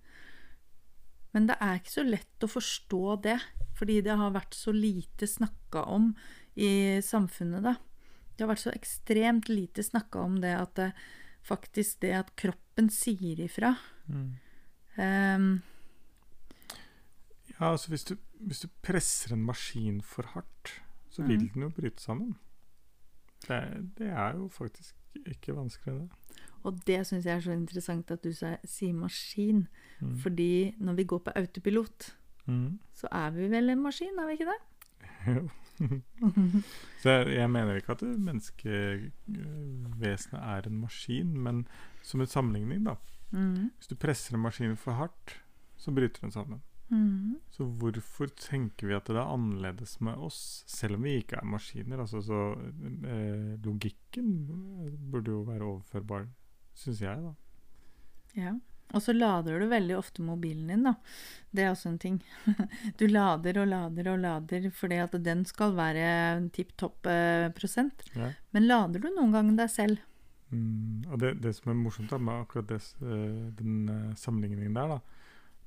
Men 1.34 1.48
det 1.48 1.56
er 1.60 1.80
ikke 1.80 1.90
så 1.96 2.04
lett 2.06 2.44
å 2.46 2.50
forstå 2.52 3.22
det, 3.24 3.40
fordi 3.74 4.02
det 4.06 4.18
har 4.20 4.30
vært 4.36 4.54
så 4.54 4.70
lite 4.76 5.26
snakka 5.26 5.88
om 5.88 6.12
i 6.56 7.00
samfunnet, 7.02 7.64
da. 7.64 7.78
Det 8.36 8.46
har 8.46 8.52
vært 8.54 8.66
så 8.68 8.76
ekstremt 8.76 9.50
lite 9.50 9.82
snakka 9.82 10.22
om 10.22 10.36
det 10.44 10.54
at 10.54 10.76
det, 10.76 10.92
faktisk 11.42 12.02
det 12.02 12.14
at 12.14 12.36
kroppen 12.38 12.90
sier 12.94 13.40
ifra. 13.42 13.76
Mm. 14.08 14.36
Ehm, 14.98 15.62
Ja, 17.62 17.71
altså 17.71 17.89
hvis 17.93 18.04
du, 18.04 18.15
hvis 18.39 18.60
du 18.63 18.67
presser 18.84 19.34
en 19.36 19.43
maskin 19.45 20.02
for 20.02 20.24
hardt, 20.34 20.82
så 21.10 21.21
Mhm. 21.21 21.30
vil 21.30 21.50
den 21.54 21.62
jo 21.62 21.69
bryte 21.69 22.02
sammen. 22.02 22.36
Det, 23.47 23.91
det 23.97 24.08
er 24.10 24.34
jo 24.38 24.47
faktisk 24.47 24.95
ikke 25.26 25.56
vanskelig, 25.56 25.93
det. 26.02 26.10
og 26.63 26.80
det 26.88 27.08
syns 27.08 27.26
jeg 27.26 27.36
er 27.36 27.39
så 27.41 27.52
interessant 27.52 28.12
at 28.12 28.24
du 28.24 28.32
sier 28.34 28.93
maskin. 28.93 29.67
Mm. 30.02 30.17
Fordi 30.17 30.76
når 30.80 30.93
vi 30.95 31.04
går 31.04 31.17
på 31.19 31.32
autopilot, 31.36 32.17
Mm. 32.47 32.80
så 32.93 33.08
er 33.12 33.30
vi 33.30 33.47
vel 33.47 33.69
en 33.69 33.84
maskin, 33.84 34.19
er 34.19 34.26
vi 34.26 34.32
ikke 34.32 34.45
det? 34.45 34.58
Jo. 35.28 35.50
Så 37.02 37.10
jeg, 37.10 37.28
jeg 37.36 37.50
mener 37.52 37.76
ikke 37.76 37.91
at 37.91 38.02
menneskevesenet 38.02 40.41
er 40.41 40.62
en 40.67 40.80
maskin, 40.82 41.38
men 41.38 41.67
som 42.04 42.21
en 42.21 42.28
sammenligning, 42.28 42.86
da. 42.86 42.93
Mm. 43.32 43.71
Hvis 43.78 43.88
du 43.88 43.95
presser 43.95 44.36
en 44.36 44.41
maskin 44.43 44.76
for 44.78 44.91
hardt, 44.97 45.41
så 45.78 45.91
bryter 45.91 46.19
den 46.21 46.32
sammen. 46.32 46.62
Mhm. 46.91 47.38
Så 47.56 47.65
hvorfor 47.80 48.32
tenker 48.36 48.89
vi 48.89 48.95
at 48.97 49.08
det 49.08 49.15
er 49.15 49.30
annerledes 49.32 49.95
med 50.04 50.19
oss, 50.19 50.63
selv 50.67 50.97
om 50.97 51.06
vi 51.08 51.21
ikke 51.21 51.39
er 51.39 51.47
maskiner? 51.47 52.04
Altså, 52.04 52.19
så 52.25 52.41
eh, 53.08 53.54
Logikken 53.63 54.34
burde 55.12 55.32
jo 55.32 55.45
være 55.47 55.69
overførbar, 55.69 56.27
syns 56.75 57.01
jeg, 57.06 57.23
da. 57.23 57.34
Ja. 58.36 58.58
Og 58.91 58.99
så 58.99 59.13
lader 59.15 59.62
du 59.62 59.69
veldig 59.71 59.95
ofte 59.95 60.23
mobilen 60.25 60.67
din, 60.67 60.84
da. 60.84 60.97
Det 61.56 61.63
er 61.63 61.71
også 61.71 61.93
en 61.93 61.99
ting. 62.01 62.19
Du 62.99 63.06
lader 63.08 63.62
og 63.62 63.69
lader 63.71 64.12
og 64.12 64.19
lader 64.19 64.67
fordi 64.75 64.99
at 64.99 65.15
den 65.23 65.45
skal 65.47 65.75
være 65.77 66.49
tipp 66.51 66.75
topp 66.75 67.08
eh, 67.08 67.47
prosent. 67.56 68.04
Ja. 68.15 68.34
Men 68.51 68.67
lader 68.67 68.99
du 68.99 69.08
noen 69.13 69.32
gang 69.36 69.54
deg 69.56 69.71
selv? 69.71 70.04
Mm, 70.51 71.08
og 71.08 71.21
det, 71.23 71.38
det 71.39 71.56
som 71.56 71.71
er 71.71 71.80
morsomt 71.80 72.12
da, 72.12 72.19
med 72.19 72.43
akkurat 72.43 72.67
det, 72.67 72.82
eh, 72.99 73.47
den 73.56 73.88
eh, 73.88 74.15
sammenligningen 74.19 74.75
der, 74.75 74.97
da, 74.97 75.20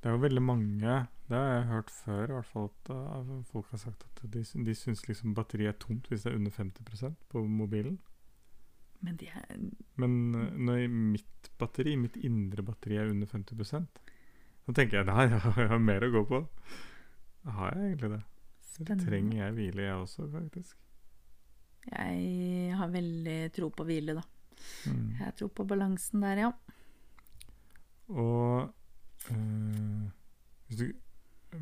det 0.05 0.11
er 0.11 0.19
jo 0.19 0.21
veldig 0.21 0.41
mange 0.45 0.95
Det 1.25 1.33
har 1.33 1.47
jeg 1.49 1.69
hørt 1.71 1.87
før, 1.89 2.23
i 2.29 2.33
hvert 2.35 2.45
fall 2.45 2.67
at 2.69 2.89
uh, 2.93 3.29
folk 3.49 3.71
har 3.73 3.79
sagt 3.81 4.03
at 4.05 4.19
de, 4.35 4.43
de 4.67 4.75
syns 4.77 5.01
liksom 5.07 5.33
batteriet 5.33 5.71
er 5.71 5.79
tomt 5.81 6.05
hvis 6.11 6.21
det 6.21 6.29
er 6.29 6.37
under 6.37 6.53
50% 6.53 7.15
på 7.33 7.41
mobilen. 7.49 7.95
Men 9.01 9.17
de 9.17 9.31
er 9.33 9.63
Men 9.97 10.13
uh, 10.35 10.43
når 10.67 10.85
mitt 10.93 11.49
batteri, 11.57 11.95
mitt 11.97 12.21
indre 12.21 12.61
batteri 12.69 13.01
er 13.01 13.09
under 13.09 13.33
50 13.33 13.65
så 13.65 14.77
tenker 14.77 14.99
jeg 15.01 15.09
nei, 15.09 15.25
jeg 15.33 15.41
har, 15.41 15.81
mer 15.81 16.05
å 16.05 16.13
gå 16.19 16.23
på. 16.29 16.43
Har 17.57 17.73
jeg 17.73 17.89
egentlig 17.89 18.13
det. 18.13 18.23
Så 18.61 18.83
spennende. 18.83 19.09
trenger 19.09 19.41
jeg 19.41 19.57
hvile, 19.57 19.89
jeg 19.89 20.05
også, 20.05 20.29
faktisk. 20.37 20.77
Jeg 21.89 22.77
har 22.77 22.93
veldig 22.93 23.41
tro 23.57 23.73
på 23.73 23.89
hvile, 23.89 24.19
da. 24.21 24.29
Mm. 24.85 25.11
Jeg 25.17 25.35
tror 25.41 25.53
på 25.57 25.65
balansen 25.73 26.29
der, 26.29 26.45
ja. 26.45 26.55
Og 28.13 28.73
eh, 29.33 30.05
hvis, 30.67 30.79
du, 30.79 30.85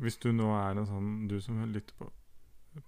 hvis 0.02 0.18
du 0.22 0.30
nå 0.32 0.50
er 0.56 0.78
en 0.80 0.88
sånn 0.88 1.10
Du 1.30 1.36
som 1.44 1.60
lytter 1.70 1.96
på 1.98 2.08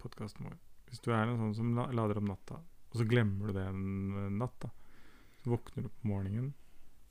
podkasten 0.02 0.48
vår 0.48 0.56
Hvis 0.90 1.02
du 1.04 1.12
er 1.12 1.24
en 1.26 1.38
sånn 1.40 1.54
som 1.58 1.72
lader 1.76 2.20
om 2.20 2.28
natta, 2.30 2.60
og 2.90 3.00
så 3.00 3.06
glemmer 3.08 3.50
du 3.50 3.58
det 3.58 3.66
en 3.68 4.38
natt, 4.38 4.58
da 4.62 4.72
så 5.42 5.50
våkner 5.50 5.84
du 5.86 5.88
på 5.88 6.08
morgenen, 6.10 6.54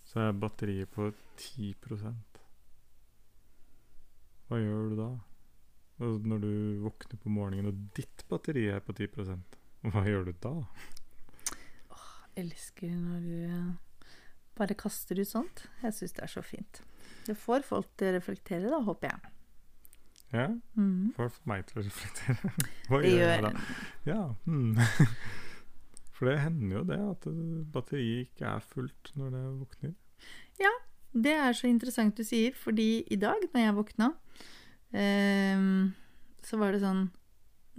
så 0.04 0.25
er 0.25 0.34
batteriet 0.36 0.91
på 0.91 1.06
10% 1.39 2.39
Hva 4.49 4.60
gjør 4.60 4.89
du 4.91 4.95
da? 4.99 5.12
Og 6.04 6.25
når 6.28 6.41
du 6.43 6.49
våkner 6.84 7.21
på 7.21 7.32
morgenen, 7.32 7.69
og 7.71 7.95
ditt 7.95 8.25
batteri 8.28 8.65
er 8.67 8.84
på 8.84 8.91
10% 8.97 9.56
hva 9.86 10.01
gjør 10.04 10.28
du 10.28 10.34
da? 10.41 10.51
Åh, 11.93 12.12
Elsker 12.41 12.91
når 12.91 13.23
du 13.23 13.36
eh, 13.45 14.12
bare 14.58 14.75
kaster 14.75 15.19
ut 15.19 15.30
sånt. 15.30 15.67
Jeg 15.84 15.93
syns 15.93 16.15
det 16.17 16.23
er 16.25 16.32
så 16.34 16.41
fint. 16.41 16.82
Det 17.26 17.36
får 17.38 17.66
folk 17.66 17.88
til 17.98 18.12
å 18.12 18.18
reflektere, 18.20 18.70
da, 18.70 18.82
håper 18.86 19.12
jeg. 19.12 19.32
Ja, 20.36 20.48
Mm. 20.76 21.14
Får 21.16 21.32
meg 21.48 21.66
til 21.70 21.80
å 21.80 21.86
reflektere. 21.86 22.52
Hva 22.90 23.02
Det 23.02 23.12
gjør 23.14 23.30
jeg 23.32 23.44
da? 23.46 23.52
Ja, 24.10 24.22
hmm. 24.46 24.76
For 26.16 26.30
det 26.30 26.38
hender 26.40 26.78
jo 26.78 26.84
det 26.88 26.98
at 27.04 27.26
batteriet 27.74 28.30
ikke 28.30 28.48
er 28.56 28.64
fullt 28.64 29.12
når 29.20 29.34
det 29.36 29.44
våkner. 29.62 29.94
Ja, 30.60 30.72
Det 31.16 31.32
er 31.32 31.54
så 31.56 31.68
interessant 31.70 32.18
du 32.18 32.24
sier, 32.28 32.52
fordi 32.60 33.04
i 33.12 33.16
dag 33.16 33.40
når 33.54 33.62
jeg 33.62 33.76
våkna, 33.78 34.10
eh, 34.92 35.62
så 36.44 36.60
var 36.60 36.76
det 36.76 36.82
sånn 36.84 37.06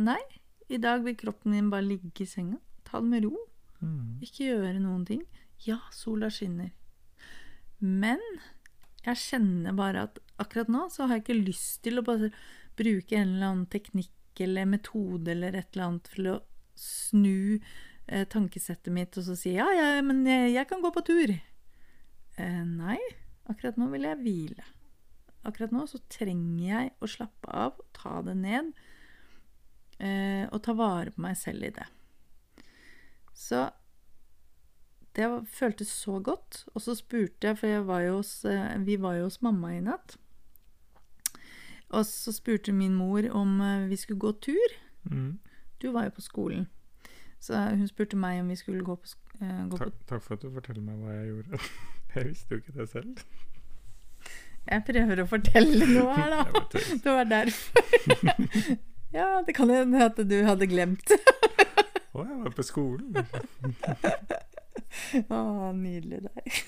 Nei, 0.00 0.20
i 0.68 0.76
dag 0.80 1.04
vil 1.04 1.16
kroppen 1.16 1.52
din 1.56 1.70
bare 1.72 1.84
ligge 1.84 2.24
i 2.24 2.28
senga. 2.28 2.58
Ta 2.84 3.00
det 3.00 3.08
med 3.08 3.24
ro. 3.24 3.36
Mm. 3.80 4.18
Ikke 4.24 4.44
gjøre 4.50 4.74
noen 4.80 5.06
ting. 5.08 5.22
Ja, 5.64 5.78
sola 5.92 6.28
skinner. 6.32 6.70
Men 7.80 8.20
jeg 9.06 9.22
kjenner 9.22 9.76
bare 9.76 10.06
at 10.08 10.20
akkurat 10.42 10.70
nå 10.72 10.86
så 10.92 11.06
har 11.06 11.18
jeg 11.18 11.26
ikke 11.26 11.40
lyst 11.46 11.82
til 11.86 12.00
å 12.00 12.06
bare 12.06 12.30
bruke 12.76 13.16
en 13.16 13.36
eller 13.36 13.50
annen 13.52 13.68
teknikk 13.72 14.42
eller 14.44 14.68
metode 14.68 15.32
eller 15.32 15.56
et 15.56 15.70
eller 15.72 15.86
annet 15.86 16.10
for 16.12 16.30
å 16.34 16.38
snu 16.76 17.56
eh, 17.56 18.26
tankesettet 18.28 18.92
mitt 18.92 19.16
og 19.16 19.24
så 19.28 19.36
si 19.38 19.54
ja, 19.56 19.66
ja, 19.72 19.88
men 20.04 20.26
jeg, 20.28 20.52
jeg 20.58 20.68
kan 20.68 20.82
gå 20.84 20.92
på 20.92 21.04
tur. 21.06 21.32
Eh, 22.36 22.64
nei, 22.68 22.98
akkurat 23.48 23.78
nå 23.80 23.88
vil 23.94 24.04
jeg 24.10 24.20
hvile. 24.20 24.66
Akkurat 25.46 25.72
nå 25.72 25.86
så 25.88 26.02
trenger 26.12 26.66
jeg 26.66 26.92
å 27.00 27.08
slappe 27.08 27.48
av, 27.54 27.78
ta 27.96 28.18
det 28.26 28.34
ned, 28.40 28.72
eh, 30.02 30.44
og 30.50 30.60
ta 30.66 30.74
vare 30.76 31.14
på 31.14 31.22
meg 31.24 31.38
selv 31.38 31.68
i 31.68 31.72
det. 31.78 31.86
Så 33.36 33.68
det 35.16 35.46
føltes 35.48 35.88
så 35.88 36.20
godt. 36.20 36.64
Og 36.74 36.82
så 36.82 36.94
spurte 36.94 37.48
jeg, 37.48 37.58
for 37.58 37.66
jeg 37.66 37.86
var 37.86 38.00
jo 38.00 38.16
hos, 38.16 38.44
eh, 38.44 38.86
vi 38.86 39.00
var 39.00 39.14
jo 39.14 39.24
hos 39.24 39.42
mamma 39.42 39.72
i 39.76 39.80
natt. 39.80 40.16
Og 41.88 42.06
så 42.06 42.32
spurte 42.32 42.72
min 42.72 42.94
mor 42.94 43.28
om 43.30 43.60
eh, 43.60 43.88
vi 43.88 43.96
skulle 43.96 44.18
gå 44.18 44.32
tur. 44.32 44.78
Mm. 45.04 45.38
Du 45.82 45.92
var 45.92 46.04
jo 46.04 46.10
på 46.10 46.20
skolen. 46.20 46.68
Så 47.40 47.58
hun 47.68 47.88
spurte 47.88 48.16
meg 48.16 48.40
om 48.40 48.48
vi 48.48 48.56
skulle 48.56 48.84
gå 48.84 48.94
på, 48.94 49.12
eh, 49.40 49.68
gå 49.68 49.76
på 49.76 49.84
Takk, 49.84 50.00
takk 50.08 50.22
for 50.22 50.34
at 50.34 50.42
du 50.42 50.50
forteller 50.50 50.82
meg 50.82 51.00
hva 51.00 51.18
jeg 51.18 51.28
gjorde. 51.32 51.60
Jeg 52.16 52.30
visste 52.30 52.54
jo 52.54 52.62
ikke 52.62 52.72
det 52.78 52.88
selv. 52.88 53.18
Jeg 54.66 54.82
prøver 54.86 55.20
å 55.20 55.26
fortelle 55.28 55.86
noe 55.90 56.14
her, 56.16 56.32
da. 56.32 56.62
Det 57.04 57.12
var 57.12 57.28
derfor. 57.28 57.82
ja, 59.18 59.26
det 59.46 59.54
kan 59.54 59.70
hende 59.70 60.06
at 60.08 60.16
du 60.16 60.36
hadde 60.46 60.68
glemt. 60.70 61.12
Å, 61.12 62.24
jeg 62.24 62.38
var 62.40 62.54
på 62.56 62.64
skolen. 62.64 63.20
Å, 65.36 65.72
nydelig 65.76 66.22
deg. 66.26 66.60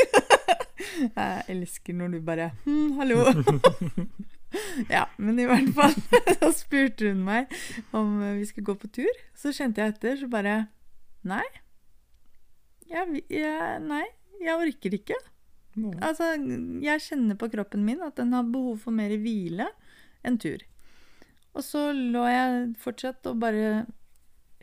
Jeg 1.19 1.45
elsker 1.53 1.97
når 1.97 2.17
du 2.17 2.19
bare 2.25 2.51
hm, 2.64 2.99
hallo. 2.99 3.25
Ja, 4.88 5.03
men 5.21 5.37
i 5.37 5.45
hvert 5.45 5.69
fall 5.77 5.93
så 6.38 6.49
spurte 6.57 7.11
hun 7.11 7.19
meg 7.27 7.51
om 7.93 8.14
vi 8.38 8.47
skulle 8.49 8.71
gå 8.71 8.79
på 8.81 8.88
tur. 8.97 9.19
Så 9.37 9.53
kjente 9.53 9.83
jeg 9.83 9.93
etter, 9.93 10.14
så 10.17 10.29
bare 10.33 10.55
Nei. 11.29 11.45
Jeg, 12.88 13.21
jeg, 13.29 13.83
nei, 13.85 14.07
jeg 14.41 14.55
orker 14.57 14.97
ikke. 14.97 15.19
Altså, 16.01 16.31
jeg 16.81 17.05
kjenner 17.05 17.37
på 17.38 17.51
kroppen 17.53 17.85
min 17.85 18.01
at 18.07 18.17
den 18.17 18.33
har 18.33 18.49
behov 18.49 18.81
for 18.87 18.97
mer 18.97 19.12
hvile 19.21 19.69
enn 20.27 20.41
tur. 20.41 20.64
Og 21.53 21.64
så 21.67 21.88
lå 21.93 22.25
jeg 22.31 22.64
fortsatt 22.81 23.29
og 23.29 23.41
bare 23.43 23.85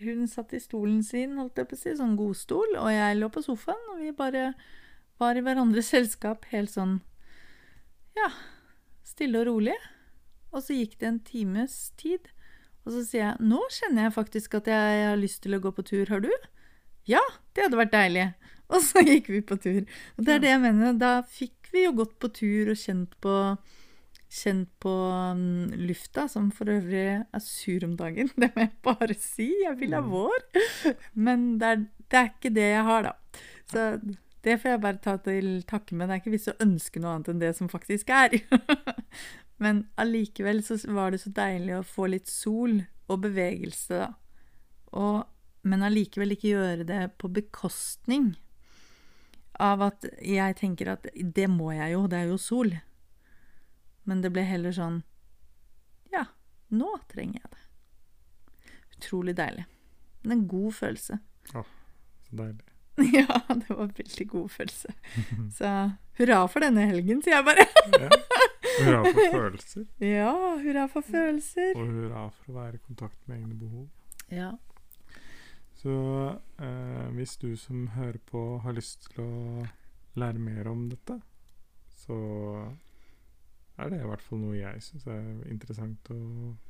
Hun 0.04 0.28
satt 0.28 0.54
i 0.54 0.60
stolen 0.60 1.00
sin, 1.08 1.38
holdt 1.40 1.62
jeg 1.62 1.70
på 1.70 1.78
å 1.78 1.80
si, 1.80 1.94
sånn 1.96 2.18
godstol, 2.20 2.76
og 2.82 2.90
jeg 2.92 3.20
lå 3.20 3.30
på 3.32 3.44
sofaen, 3.46 3.84
og 3.94 4.02
vi 4.04 4.12
bare 4.16 4.50
var 5.22 5.38
i 5.40 5.44
hverandres 5.46 5.92
selskap 5.96 6.48
helt 6.52 6.74
sånn 6.74 7.00
Ja, 8.18 8.30
stille 9.08 9.44
og 9.44 9.50
rolig. 9.50 9.76
Og 10.56 10.64
så 10.64 10.76
gikk 10.76 10.98
det 11.00 11.08
en 11.10 11.22
times 11.28 11.78
tid, 12.00 12.30
og 12.86 12.94
så 12.96 13.04
sier 13.04 13.24
jeg 13.26 13.48
Nå 13.48 13.60
kjenner 13.74 14.08
jeg 14.08 14.16
faktisk 14.16 14.60
at 14.60 14.70
jeg 14.72 15.08
har 15.10 15.20
lyst 15.20 15.42
til 15.44 15.58
å 15.58 15.62
gå 15.64 15.72
på 15.76 15.84
tur, 15.88 16.06
har 16.12 16.24
du? 16.24 16.32
Ja, 17.10 17.22
det 17.54 17.68
hadde 17.68 17.80
vært 17.80 17.94
deilig. 17.94 18.30
Og 18.74 18.82
så 18.82 19.04
gikk 19.06 19.28
vi 19.30 19.44
på 19.46 19.60
tur. 19.62 19.84
Og 20.18 20.26
det 20.26 20.32
er 20.34 20.40
det 20.42 20.50
jeg 20.50 20.62
mener. 20.64 20.96
Da 20.98 21.20
fikk 21.30 21.70
vi 21.70 21.84
jo 21.84 21.92
gått 22.00 22.16
på 22.18 22.32
tur 22.34 22.72
og 22.74 22.80
kjent 22.82 23.12
på 23.22 23.34
Kjent 24.32 24.70
på 24.82 24.92
um, 24.92 25.70
lufta, 25.86 26.26
som 26.32 26.50
for 26.52 26.66
øvrig 26.74 27.04
er 27.24 27.40
sur 27.44 27.86
om 27.86 27.96
dagen. 28.00 28.30
Det 28.42 28.50
må 28.56 28.66
jeg 28.66 28.74
bare 28.84 29.14
si. 29.20 29.50
Jeg 29.64 29.78
vil 29.80 29.94
ha 29.96 30.02
Mm. 30.02 30.10
vår. 30.12 30.46
Men 31.14 31.58
det 31.62 31.68
er, 31.68 31.84
det 32.12 32.20
er 32.20 32.30
ikke 32.34 32.54
det 32.56 32.70
jeg 32.72 32.84
har, 32.84 33.04
da. 33.04 33.14
Så 33.72 33.86
det 34.46 34.60
får 34.62 34.70
jeg 34.76 34.82
bare 34.82 35.02
ta 35.02 35.16
til 35.18 35.64
takke 35.68 35.96
med. 35.96 36.10
Det 36.10 36.14
er 36.18 36.22
ikke 36.24 36.34
vits 36.36 36.50
å 36.52 36.58
ønske 36.62 37.00
noe 37.02 37.16
annet 37.16 37.30
enn 37.32 37.40
det 37.42 37.54
som 37.58 37.70
faktisk 37.72 38.10
er. 38.14 38.36
Men 39.64 39.86
allikevel 39.98 40.60
så 40.68 40.76
var 40.94 41.12
det 41.16 41.22
så 41.24 41.32
deilig 41.32 41.78
å 41.78 41.86
få 41.88 42.10
litt 42.12 42.28
sol 42.28 42.82
og 43.08 43.22
bevegelse, 43.24 44.02
da. 44.04 44.10
Og, 44.96 45.24
men 45.64 45.82
allikevel 45.84 46.32
ikke 46.36 46.52
gjøre 46.54 46.84
det 46.88 47.00
på 47.20 47.28
bekostning 47.32 48.34
av 49.60 49.82
at 49.88 50.06
jeg 50.24 50.56
tenker 50.60 50.92
at 50.94 51.08
det 51.14 51.48
må 51.52 51.72
jeg 51.76 51.94
jo, 51.96 52.04
det 52.12 52.20
er 52.20 52.30
jo 52.34 52.38
sol. 52.40 52.72
Men 54.06 54.22
det 54.22 54.30
ble 54.36 54.44
heller 54.46 54.72
sånn 54.76 55.02
Ja, 56.14 56.26
nå 56.70 56.92
trenger 57.12 57.42
jeg 57.42 57.52
det. 57.56 57.64
Utrolig 58.98 59.36
deilig. 59.38 59.66
Men 60.24 60.40
en 60.40 60.48
god 60.50 60.72
følelse. 60.78 61.20
Så 61.52 61.66
deilig. 62.32 62.64
Ja, 63.12 63.42
det 63.50 63.68
var 63.76 63.82
en 63.90 63.96
veldig 63.98 64.26
god 64.32 64.52
følelse. 64.54 64.94
Så 65.58 65.72
hurra 66.16 66.38
for 66.48 66.64
denne 66.64 66.86
helgen, 66.88 67.20
sier 67.26 67.36
jeg 67.42 67.48
bare. 67.50 67.66
Ja. 67.92 68.08
Hurra 68.78 69.02
for 69.10 69.34
følelser, 69.34 69.84
Ja, 70.16 70.32
hurra 70.64 70.86
for 70.92 71.04
følelser. 71.04 71.74
og 71.76 71.92
hurra 71.92 72.24
for 72.38 72.54
å 72.54 72.56
være 72.62 72.80
i 72.80 72.84
kontakt 72.86 73.20
med 73.28 73.42
egne 73.42 73.58
behov. 73.60 73.90
Ja. 74.32 74.54
Så 75.76 75.92
eh, 76.64 77.10
hvis 77.18 77.36
du 77.44 77.52
som 77.60 77.90
hører 77.98 78.18
på 78.32 78.46
har 78.64 78.74
lyst 78.80 79.10
til 79.12 79.22
å 79.26 79.66
lære 80.18 80.40
mer 80.42 80.72
om 80.72 80.88
dette, 80.90 81.20
så 82.00 82.16
er 83.78 83.90
det 83.92 84.00
i 84.02 84.08
hvert 84.08 84.24
fall 84.24 84.40
noe 84.40 84.58
jeg 84.58 84.84
syns 84.84 85.08
er 85.12 85.26
interessant 85.52 86.12
å 86.14 86.20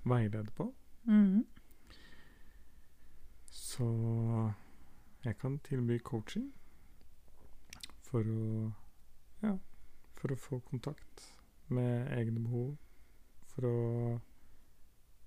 veilede 0.10 0.52
på. 0.58 0.70
Mm. 1.06 1.44
Så 3.52 3.88
jeg 5.26 5.38
kan 5.42 5.60
tilby 5.66 6.00
coaching 6.06 6.50
for 8.06 8.26
å 8.26 8.72
ja, 9.44 9.54
for 10.18 10.34
å 10.34 10.40
få 10.40 10.60
kontakt 10.66 11.30
med 11.68 12.10
egne 12.18 12.42
behov. 12.46 12.74
For 13.54 13.68
å 13.70 13.78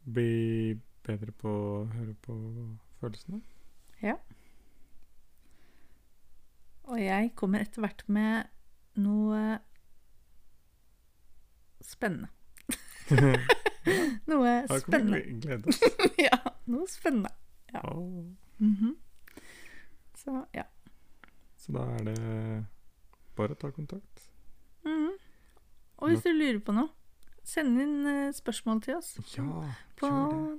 bli 0.09 0.75
bedre 1.07 1.33
på 1.33 1.53
å 1.53 1.85
høre 1.93 2.15
på 2.25 2.35
følelsene. 3.01 3.41
Ja. 4.03 4.17
Og 6.89 7.01
jeg 7.03 7.33
kommer 7.37 7.65
etter 7.65 7.85
hvert 7.85 8.05
med 8.09 8.49
noe 8.99 9.59
spennende. 11.81 12.29
Noe 14.29 14.67
spennende. 14.81 15.23
glede 15.41 15.67
oss. 15.69 15.81
Ja, 16.19 16.39
noe 16.67 16.87
spennende. 16.89 17.29
Ja. 17.73 17.81
Oh. 17.95 18.25
Mm 18.59 18.75
-hmm. 18.75 18.97
Så 20.15 20.45
ja. 20.55 20.63
Så 21.57 21.73
da 21.73 21.79
er 21.79 22.05
det 22.05 22.65
bare 23.37 23.51
å 23.53 23.55
ta 23.55 23.71
kontakt. 23.71 24.31
Mhm. 24.85 25.11
Og 25.97 26.09
hvis 26.09 26.23
du 26.23 26.33
lurer 26.33 26.59
på 26.59 26.73
noe, 26.73 26.89
send 27.45 27.81
inn 27.81 28.07
eh, 28.07 28.33
spørsmål 28.35 28.81
til 28.83 28.97
oss 28.97 29.19
Ja, 29.37 29.73
på 29.97 30.07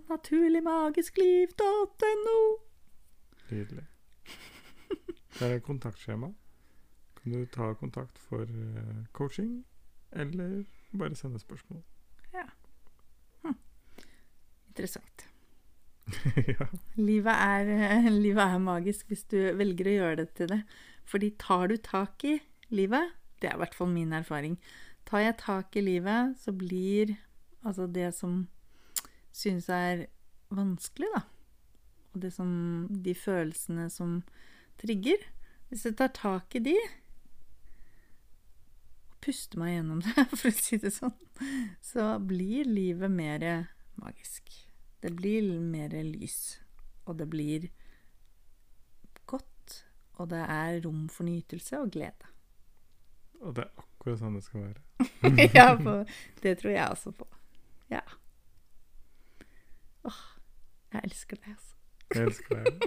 naturligmagiskliv.no. 0.09 2.57
Nydelig. 3.51 3.85
Det 5.39 5.51
er 5.51 5.59
kontaktskjema. 5.59 6.33
Kan 7.21 7.31
du 7.31 7.45
ta 7.45 7.73
kontakt 7.73 8.19
for 8.19 8.41
eh, 8.41 9.05
coaching, 9.13 9.65
eller 10.11 10.63
bare 10.97 11.15
sende 11.15 11.39
spørsmål. 11.39 11.83
Interessant. 14.79 15.25
ja. 16.47 16.67
Livet 16.95 17.33
er, 17.35 18.09
livet 18.25 18.43
er 18.45 18.61
magisk 18.63 19.09
hvis 19.11 19.25
du 19.27 19.37
velger 19.59 19.89
å 19.89 19.95
gjøre 19.97 20.19
det 20.21 20.29
til 20.39 20.53
det. 20.53 20.61
Fordi 21.09 21.33
tar 21.41 21.67
du 21.67 21.75
tak 21.83 22.23
i 22.23 22.37
livet, 22.71 23.11
det 23.41 23.49
er 23.49 23.57
i 23.57 23.61
hvert 23.63 23.75
fall 23.75 23.89
min 23.91 24.13
erfaring, 24.15 24.55
tar 25.09 25.25
jeg 25.25 25.39
tak 25.41 25.75
i 25.75 25.83
livet, 25.83 26.37
så 26.39 26.53
blir 26.55 27.15
altså 27.65 27.89
det 27.91 28.11
som 28.15 28.43
synes 29.35 29.67
er 29.73 30.05
vanskelig, 30.53 31.09
da, 31.15 31.23
og 32.13 32.23
det 32.23 32.31
som, 32.33 32.51
de 32.89 33.13
følelsene 33.17 33.89
som 33.93 34.19
trigger, 34.81 35.27
hvis 35.69 35.85
jeg 35.89 35.97
tar 35.99 36.13
tak 36.15 36.55
i 36.55 36.63
de, 36.69 36.77
og 39.19 39.25
puster 39.25 39.59
meg 39.59 39.73
gjennom 39.73 39.99
det, 40.05 40.25
for 40.39 40.47
å 40.47 40.55
si 40.55 40.79
det 40.79 40.93
sånn, 40.95 41.15
så 41.83 42.15
blir 42.23 42.67
livet 42.67 43.11
mer 43.11 43.45
magisk. 43.99 44.47
Det 45.03 45.11
blir 45.15 45.43
mer 45.59 45.91
lys, 46.07 46.59
og 47.05 47.19
det 47.19 47.27
blir 47.31 47.69
godt, 49.27 49.83
og 50.15 50.31
det 50.31 50.43
er 50.47 50.79
rom 50.85 51.07
for 51.11 51.27
nytelse 51.27 51.79
og 51.83 51.91
glede. 51.95 52.31
Og 53.39 53.55
det 53.55 53.67
er 53.67 53.83
akkurat 53.83 54.19
sånn 54.19 54.35
det 54.35 54.43
skal 54.43 54.65
være. 54.65 54.81
ja, 55.57 55.67
for 55.79 56.07
det 56.43 56.57
tror 56.59 56.73
jeg 56.73 56.95
også 56.95 57.13
på. 57.15 57.27
Ja. 57.91 58.03
Åh, 60.07 60.23
jeg 60.93 61.07
elsker 61.07 61.39
det, 61.39 61.55
altså. 61.55 61.68
Jeg 62.09 62.25
elsker 62.25 62.57
deg. 62.63 62.85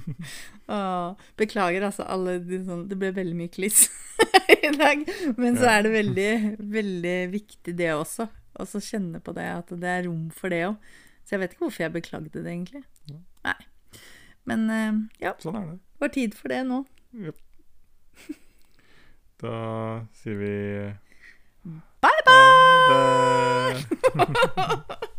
Åh, 0.74 1.16
beklager 1.40 1.86
altså 1.88 2.04
alle 2.06 2.36
de 2.44 2.60
sånn 2.66 2.84
Det 2.90 2.98
ble 3.00 3.10
veldig 3.16 3.34
mye 3.38 3.50
kliss 3.52 3.88
i 4.68 4.70
dag. 4.76 5.02
Men 5.40 5.58
så 5.58 5.72
er 5.72 5.86
det 5.86 5.92
veldig, 5.96 6.30
veldig 6.76 7.16
viktig 7.32 7.74
det 7.80 7.90
også. 7.96 8.28
Og 8.60 8.68
så 8.70 8.82
kjenne 8.84 9.20
på 9.24 9.34
det, 9.34 9.46
at 9.58 9.74
det 9.82 9.90
er 9.90 10.06
rom 10.06 10.28
for 10.34 10.52
det 10.52 10.62
òg. 10.68 10.78
Så 11.24 11.34
jeg 11.36 11.42
vet 11.44 11.52
ikke 11.54 11.66
hvorfor 11.66 11.84
jeg 11.86 11.94
beklagde 11.98 12.32
det, 12.38 12.46
egentlig. 12.46 12.82
Nei. 13.46 13.58
Men 14.50 14.64
eh, 14.74 14.98
ja, 15.26 15.34
Sånn 15.42 15.58
er 15.58 15.68
det. 15.72 15.78
det 15.78 16.04
var 16.06 16.14
tid 16.16 16.34
for 16.38 16.52
det 16.52 16.62
nå. 16.66 16.82
Yep. 17.14 17.46
Da 19.40 19.54
sier 20.20 20.36
vi 20.36 20.54
Bye, 22.00 22.22
bye! 22.26 23.78
bye, 24.14 24.26
det. 24.26 25.06